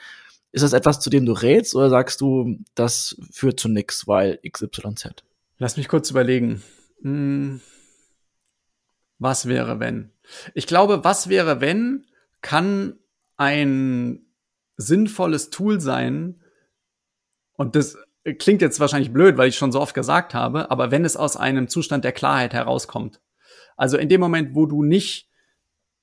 Ist 0.53 0.63
das 0.63 0.73
etwas, 0.73 1.01
zu 1.01 1.11
dem 1.11 1.27
du 1.27 1.33
rätst 1.33 1.75
oder 1.75 1.91
sagst 1.91 2.21
du, 2.21 2.59
das 2.75 3.17
führt 3.31 3.61
zu 3.61 3.69
nix, 3.69 4.07
weil 4.07 4.39
XYZ? 4.49 5.25
Lass 5.59 5.77
mich 5.77 5.89
kurz 5.89 6.11
überlegen. 6.11 6.63
Hm. 7.03 7.61
Was 9.19 9.47
wäre, 9.47 9.81
wenn? 9.81 10.13
Ich 10.55 10.67
glaube, 10.67 11.03
was 11.05 11.29
wäre, 11.29 11.61
wenn, 11.61 12.07
kann 12.41 12.99
ein 13.37 14.27
sinnvolles 14.77 15.51
Tool 15.51 15.81
sein. 15.81 16.41
Und 17.59 17.75
das 17.75 17.99
klingt 18.38 18.62
jetzt 18.62 18.79
wahrscheinlich 18.79 19.12
blöd, 19.12 19.37
weil 19.37 19.49
ich 19.49 19.57
schon 19.57 19.73
so 19.73 19.81
oft 19.81 19.94
gesagt 19.94 20.33
habe, 20.33 20.71
aber 20.71 20.90
wenn 20.90 21.05
es 21.05 21.16
aus 21.16 21.37
einem 21.37 21.68
Zustand 21.68 22.05
der 22.05 22.12
Klarheit 22.12 22.55
herauskommt. 22.55 23.21
Also 23.77 23.99
in 23.99 24.09
dem 24.09 24.21
Moment, 24.21 24.55
wo 24.55 24.66
du 24.66 24.83
nicht 24.83 25.29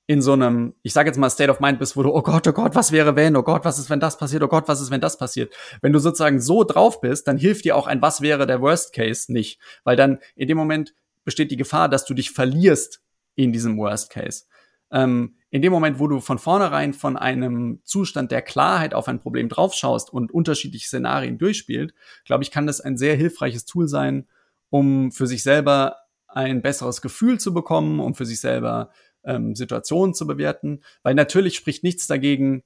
in 0.06 0.22
so 0.22 0.34
einem, 0.34 0.74
ich 0.82 0.92
sage 0.92 1.08
jetzt 1.08 1.16
mal 1.16 1.30
State 1.30 1.50
of 1.50 1.58
Mind 1.58 1.78
bist, 1.78 1.96
wo 1.96 2.02
du, 2.02 2.14
oh 2.14 2.22
Gott, 2.22 2.46
oh 2.46 2.52
Gott, 2.52 2.74
was 2.74 2.92
wäre 2.92 3.16
wenn, 3.16 3.36
oh 3.36 3.42
Gott, 3.42 3.64
was 3.64 3.78
ist, 3.78 3.90
wenn 3.90 4.00
das 4.00 4.18
passiert, 4.18 4.42
oh 4.42 4.48
Gott, 4.48 4.68
was 4.68 4.80
ist, 4.80 4.90
wenn 4.90 5.00
das 5.00 5.18
passiert. 5.18 5.52
Wenn 5.80 5.92
du 5.92 5.98
sozusagen 5.98 6.40
so 6.40 6.62
drauf 6.62 7.00
bist, 7.00 7.26
dann 7.26 7.38
hilft 7.38 7.64
dir 7.64 7.74
auch 7.74 7.86
ein 7.86 8.02
Was 8.02 8.20
wäre 8.20 8.46
der 8.46 8.60
Worst 8.60 8.92
Case 8.92 9.32
nicht, 9.32 9.58
weil 9.82 9.96
dann 9.96 10.18
in 10.36 10.46
dem 10.46 10.58
Moment 10.58 10.94
besteht 11.24 11.50
die 11.50 11.56
Gefahr, 11.56 11.88
dass 11.88 12.04
du 12.04 12.14
dich 12.14 12.30
verlierst 12.30 13.02
in 13.34 13.52
diesem 13.52 13.78
Worst 13.78 14.10
Case. 14.10 14.44
Ähm, 14.90 15.36
in 15.50 15.62
dem 15.62 15.72
Moment, 15.72 15.98
wo 15.98 16.06
du 16.06 16.20
von 16.20 16.38
vornherein 16.38 16.92
von 16.92 17.16
einem 17.16 17.80
Zustand 17.84 18.30
der 18.30 18.42
Klarheit 18.42 18.94
auf 18.94 19.08
ein 19.08 19.20
Problem 19.20 19.48
draufschaust 19.48 20.12
und 20.12 20.32
unterschiedliche 20.32 20.86
Szenarien 20.86 21.38
durchspielt, 21.38 21.94
glaube 22.24 22.44
ich, 22.44 22.50
kann 22.50 22.66
das 22.66 22.80
ein 22.80 22.96
sehr 22.96 23.16
hilfreiches 23.16 23.64
Tool 23.64 23.88
sein, 23.88 24.26
um 24.70 25.12
für 25.12 25.26
sich 25.26 25.42
selber 25.42 25.96
ein 26.26 26.62
besseres 26.62 27.00
Gefühl 27.00 27.40
zu 27.40 27.54
bekommen, 27.54 28.00
um 28.00 28.14
für 28.14 28.26
sich 28.26 28.40
selber 28.40 28.90
ähm, 29.24 29.54
Situationen 29.54 30.14
zu 30.14 30.26
bewerten, 30.26 30.82
weil 31.02 31.14
natürlich 31.14 31.56
spricht 31.56 31.82
nichts 31.82 32.06
dagegen, 32.06 32.62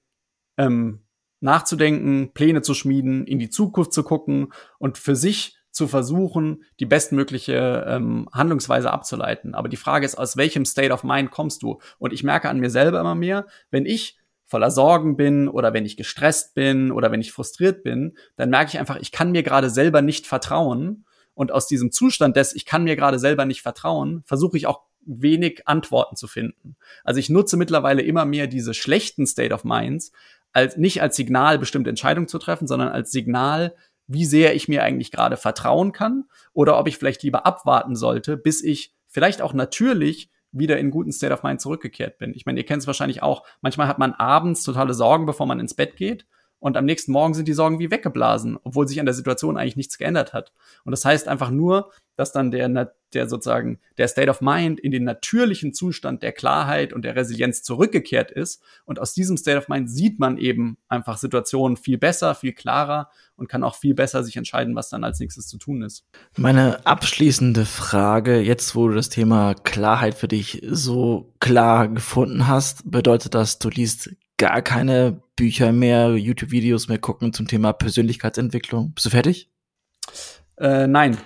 ähm, 0.57 1.03
nachzudenken, 1.41 2.33
Pläne 2.35 2.63
zu 2.63 2.75
schmieden, 2.75 3.27
in 3.27 3.39
die 3.39 3.51
Zukunft 3.51 3.93
zu 3.93 4.03
gucken 4.03 4.53
und 4.79 4.99
für 4.99 5.17
sich 5.17 5.60
zu 5.81 5.89
versuchen, 5.89 6.63
die 6.79 6.85
bestmögliche 6.85 7.87
ähm, 7.89 8.29
Handlungsweise 8.35 8.91
abzuleiten. 8.93 9.55
Aber 9.55 9.71
die 9.71 9.79
Frage 9.79 10.05
ist, 10.05 10.19
aus 10.19 10.37
welchem 10.37 10.67
State 10.67 10.93
of 10.93 11.05
Mind 11.05 11.31
kommst 11.31 11.63
du? 11.63 11.81
Und 11.99 12.13
ich 12.13 12.23
merke 12.23 12.51
an 12.51 12.61
mir 12.61 12.69
selber 12.69 13.01
immer 13.01 13.15
mehr, 13.15 13.47
wenn 13.71 13.87
ich 13.87 14.19
voller 14.45 14.71
Sorgen 14.71 15.17
bin 15.17 15.49
oder 15.49 15.73
wenn 15.73 15.87
ich 15.87 15.97
gestresst 15.97 16.55
bin 16.55 16.93
oder 16.93 17.11
wenn 17.11 17.23
ich 17.23 17.33
frustriert 17.33 17.83
bin, 17.83 18.15
dann 18.37 18.51
merke 18.51 18.69
ich 18.69 18.79
einfach, 18.79 18.99
ich 19.01 19.11
kann 19.11 19.33
mir 19.33 19.43
gerade 19.43 19.71
selber 19.71 20.03
nicht 20.03 20.27
vertrauen. 20.27 21.07
Und 21.33 21.51
aus 21.51 21.67
diesem 21.67 21.93
Zustand 21.93 22.37
des, 22.37 22.55
ich 22.55 22.67
kann 22.67 22.85
mir 22.85 22.97
gerade 22.97 23.19
selber 23.19 23.47
nicht 23.47 23.63
vertrauen, 23.63 24.23
versuche 24.27 24.59
ich 24.59 24.67
auch 24.67 24.83
wenig 25.07 25.67
Antworten 25.67 26.15
zu 26.15 26.29
finden. 26.29 26.77
Also 27.05 27.21
ich 27.21 27.31
nutze 27.31 27.57
mittlerweile 27.57 28.03
immer 28.03 28.27
mehr 28.27 28.49
diese 28.49 28.75
schlechten 28.75 29.27
State 29.27 29.55
of 29.55 29.65
Minds 29.65 30.13
als 30.53 30.77
nicht 30.77 31.01
als 31.01 31.17
Signal 31.17 31.59
bestimmte 31.59 31.91
Entscheidungen 31.91 32.29
zu 32.29 32.39
treffen, 32.39 32.67
sondern 32.67 32.89
als 32.89 33.11
Signal, 33.11 33.75
wie 34.13 34.25
sehr 34.25 34.55
ich 34.55 34.67
mir 34.67 34.83
eigentlich 34.83 35.13
gerade 35.13 35.37
vertrauen 35.37 35.93
kann 35.93 36.25
oder 36.53 36.79
ob 36.79 36.89
ich 36.89 36.99
vielleicht 36.99 37.23
lieber 37.23 37.47
abwarten 37.47 37.95
sollte, 37.95 38.37
bis 38.37 38.63
ich 38.63 38.93
vielleicht 39.07 39.41
auch 39.41 39.53
natürlich 39.53 40.31
wieder 40.53 40.79
in 40.79 40.91
guten 40.91 41.13
State 41.13 41.33
of 41.33 41.45
Mind 41.45 41.61
zurückgekehrt 41.61 42.19
bin. 42.19 42.35
Ich 42.35 42.45
meine, 42.45 42.59
ihr 42.59 42.67
kennt 42.67 42.83
es 42.83 42.87
wahrscheinlich 42.89 43.23
auch, 43.23 43.47
manchmal 43.61 43.87
hat 43.87 43.99
man 43.99 44.13
abends 44.13 44.65
totale 44.65 44.95
Sorgen, 44.95 45.27
bevor 45.27 45.47
man 45.47 45.61
ins 45.61 45.75
Bett 45.75 45.97
geht 45.97 46.27
und 46.61 46.77
am 46.77 46.85
nächsten 46.85 47.13
Morgen 47.13 47.35
sind 47.35 47.49
die 47.49 47.55
Sorgen 47.55 47.79
wie 47.79 47.91
weggeblasen, 47.91 48.59
obwohl 48.63 48.87
sich 48.87 49.01
an 49.01 49.07
der 49.07 49.15
Situation 49.15 49.57
eigentlich 49.57 49.77
nichts 49.77 49.99
geändert 49.99 50.35
hat. 50.35 50.53
Und 50.85 50.93
das 50.93 51.05
heißt 51.05 51.27
einfach 51.27 51.51
nur, 51.51 51.91
dass 52.17 52.33
dann 52.33 52.51
der, 52.51 52.93
der 53.15 53.29
sozusagen 53.31 53.81
der 53.97 54.07
State 54.07 54.29
of 54.29 54.43
Mind 54.43 54.79
in 54.79 54.93
den 54.93 55.05
natürlichen 55.05 55.73
Zustand 55.73 56.23
der 56.23 56.33
Klarheit 56.33 56.93
und 56.93 57.03
der 57.03 57.17
Resilienz 57.17 57.63
zurückgekehrt 57.63 58.31
ist. 58.31 58.63
Und 58.85 59.01
aus 59.01 59.15
diesem 59.15 59.39
State 59.39 59.57
of 59.57 59.69
Mind 59.69 59.91
sieht 59.91 60.19
man 60.19 60.37
eben 60.37 60.77
einfach 60.89 61.17
Situationen 61.17 61.79
viel 61.79 61.97
besser, 61.97 62.35
viel 62.35 62.53
klarer 62.53 63.09
und 63.37 63.49
kann 63.49 63.65
auch 63.65 63.75
viel 63.75 63.95
besser 63.95 64.23
sich 64.23 64.37
entscheiden, 64.37 64.77
was 64.77 64.91
dann 64.91 65.03
als 65.03 65.19
nächstes 65.19 65.49
zu 65.49 65.57
tun 65.57 65.81
ist. 65.81 66.05
Meine 66.37 66.85
abschließende 66.85 67.65
Frage, 67.65 68.39
jetzt 68.39 68.77
wo 68.77 68.89
du 68.89 68.95
das 68.95 69.09
Thema 69.09 69.55
Klarheit 69.55 70.15
für 70.15 70.29
dich 70.29 70.63
so 70.69 71.33
klar 71.41 71.89
gefunden 71.89 72.47
hast, 72.47 72.91
bedeutet 72.91 73.35
das, 73.35 73.59
du 73.59 73.71
liest 73.71 74.11
gar 74.41 74.63
keine 74.63 75.23
Bücher 75.37 75.71
mehr, 75.71 76.17
YouTube-Videos 76.17 76.89
mehr 76.89 76.99
gucken 76.99 77.35
zum 77.35 77.47
Thema 77.47 77.75
Persönlichkeitsentwicklung. 77.75 78.95
Bist 78.95 79.05
du 79.05 79.11
fertig? 79.11 79.51
Äh, 80.57 80.87
nein. 80.87 81.19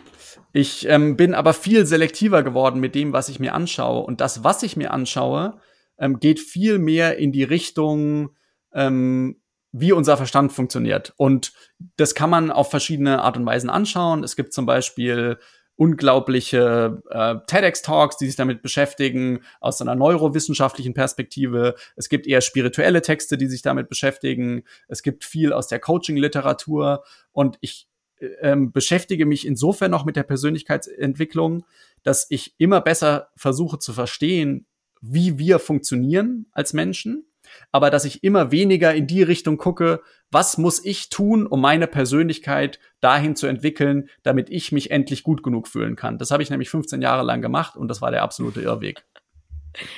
Ich 0.52 0.88
ähm, 0.88 1.16
bin 1.16 1.32
aber 1.32 1.54
viel 1.54 1.86
selektiver 1.86 2.42
geworden 2.42 2.80
mit 2.80 2.96
dem, 2.96 3.12
was 3.12 3.28
ich 3.28 3.38
mir 3.38 3.54
anschaue. 3.54 4.04
Und 4.04 4.20
das, 4.20 4.42
was 4.42 4.64
ich 4.64 4.76
mir 4.76 4.92
anschaue, 4.92 5.60
ähm, 5.96 6.18
geht 6.18 6.40
viel 6.40 6.78
mehr 6.78 7.16
in 7.16 7.30
die 7.30 7.44
Richtung, 7.44 8.30
ähm, 8.72 9.40
wie 9.70 9.92
unser 9.92 10.16
Verstand 10.16 10.52
funktioniert. 10.52 11.14
Und 11.16 11.52
das 11.96 12.16
kann 12.16 12.30
man 12.30 12.50
auf 12.50 12.70
verschiedene 12.70 13.22
Art 13.22 13.36
und 13.36 13.46
Weisen 13.46 13.70
anschauen. 13.70 14.24
Es 14.24 14.34
gibt 14.34 14.52
zum 14.52 14.66
Beispiel 14.66 15.38
unglaubliche 15.76 17.02
äh, 17.10 17.36
TEDx-Talks, 17.46 18.16
die 18.16 18.26
sich 18.26 18.36
damit 18.36 18.62
beschäftigen, 18.62 19.40
aus 19.60 19.80
einer 19.80 19.94
neurowissenschaftlichen 19.94 20.94
Perspektive. 20.94 21.74
Es 21.96 22.08
gibt 22.08 22.26
eher 22.26 22.40
spirituelle 22.40 23.02
Texte, 23.02 23.36
die 23.36 23.48
sich 23.48 23.62
damit 23.62 23.88
beschäftigen. 23.88 24.62
Es 24.88 25.02
gibt 25.02 25.24
viel 25.24 25.52
aus 25.52 25.66
der 25.66 25.80
Coaching-Literatur. 25.80 27.04
Und 27.32 27.58
ich 27.60 27.88
äh, 28.18 28.26
ähm, 28.42 28.72
beschäftige 28.72 29.26
mich 29.26 29.46
insofern 29.46 29.90
noch 29.90 30.04
mit 30.04 30.16
der 30.16 30.22
Persönlichkeitsentwicklung, 30.22 31.64
dass 32.02 32.26
ich 32.30 32.54
immer 32.58 32.80
besser 32.80 33.30
versuche 33.36 33.78
zu 33.78 33.92
verstehen, 33.92 34.66
wie 35.00 35.38
wir 35.38 35.58
funktionieren 35.58 36.46
als 36.52 36.72
Menschen 36.72 37.26
aber 37.72 37.90
dass 37.90 38.04
ich 38.04 38.24
immer 38.24 38.50
weniger 38.50 38.94
in 38.94 39.06
die 39.06 39.22
Richtung 39.22 39.56
gucke, 39.56 40.00
was 40.30 40.58
muss 40.58 40.84
ich 40.84 41.10
tun, 41.10 41.46
um 41.46 41.60
meine 41.60 41.86
Persönlichkeit 41.86 42.78
dahin 43.00 43.36
zu 43.36 43.46
entwickeln, 43.46 44.08
damit 44.22 44.50
ich 44.50 44.72
mich 44.72 44.90
endlich 44.90 45.22
gut 45.22 45.42
genug 45.42 45.68
fühlen 45.68 45.96
kann. 45.96 46.18
Das 46.18 46.30
habe 46.30 46.42
ich 46.42 46.50
nämlich 46.50 46.70
15 46.70 47.02
Jahre 47.02 47.22
lang 47.22 47.40
gemacht 47.40 47.76
und 47.76 47.88
das 47.88 48.02
war 48.02 48.10
der 48.10 48.22
absolute 48.22 48.60
Irrweg. 48.60 49.04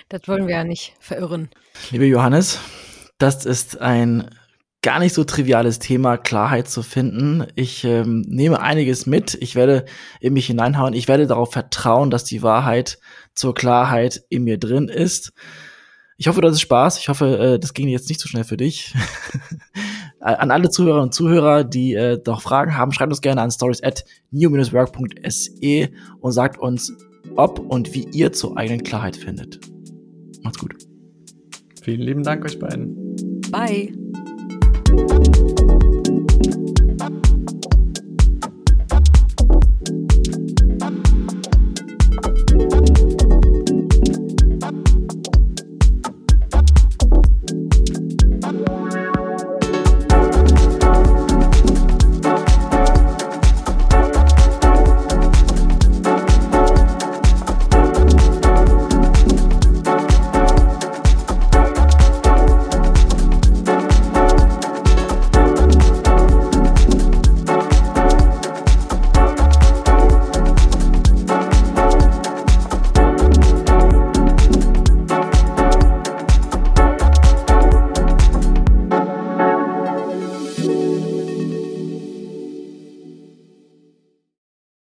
Das 0.09 0.27
wollen 0.27 0.47
wir 0.47 0.57
ja 0.57 0.64
nicht 0.64 0.95
verirren. 1.01 1.51
Liebe 1.90 2.07
Johannes, 2.07 2.59
das 3.19 3.45
ist 3.45 3.81
ein 3.81 4.31
gar 4.87 5.01
nicht 5.01 5.14
so 5.14 5.25
triviales 5.25 5.81
Thema, 5.81 6.16
Klarheit 6.16 6.69
zu 6.69 6.83
finden. 6.83 7.45
Ich 7.57 7.83
ähm, 7.83 8.21
nehme 8.29 8.61
einiges 8.61 9.05
mit. 9.05 9.35
Ich 9.35 9.57
werde 9.57 9.85
in 10.21 10.33
mich 10.33 10.47
hineinhauen. 10.47 10.95
Ich 10.95 11.09
werde 11.09 11.27
darauf 11.27 11.53
vertrauen, 11.53 12.11
dass 12.11 12.23
die 12.23 12.42
Wahrheit 12.42 12.99
zur 13.35 13.53
Klarheit 13.53 14.23
in 14.29 14.45
mir 14.45 14.59
drin 14.59 14.88
ist. 14.88 15.33
Ich 16.18 16.29
hoffe, 16.29 16.40
du 16.40 16.48
hattest 16.48 16.62
Spaß. 16.62 16.98
Ich 16.98 17.09
hoffe, 17.09 17.38
äh, 17.38 17.59
das 17.59 17.74
ging 17.74 17.88
jetzt 17.88 18.09
nicht 18.09 18.20
so 18.20 18.29
schnell 18.29 18.44
für 18.44 18.57
dich. 18.57 18.94
an 20.20 20.50
alle 20.50 20.70
Zuhörer 20.70 21.02
und 21.02 21.12
Zuhörer, 21.14 21.62
die 21.64 21.94
äh, 21.94 22.18
doch 22.22 22.40
Fragen 22.40 22.76
haben, 22.76 22.92
schreibt 22.92 23.12
uns 23.12 23.20
gerne 23.20 23.42
an 23.42 23.50
stories 23.50 23.83
at 23.83 24.05
new-work.se 24.31 25.88
und 26.20 26.33
sagt 26.33 26.59
uns, 26.59 26.92
ob 27.37 27.59
und 27.59 27.94
wie 27.94 28.09
ihr 28.12 28.33
zur 28.33 28.57
eigenen 28.57 28.83
Klarheit 28.83 29.16
findet. 29.16 29.61
Macht's 30.42 30.59
gut. 30.59 30.74
Vielen 31.83 32.00
lieben 32.00 32.22
Dank 32.22 32.44
euch 32.44 32.59
beiden. 32.59 33.16
Bye. 33.50 33.92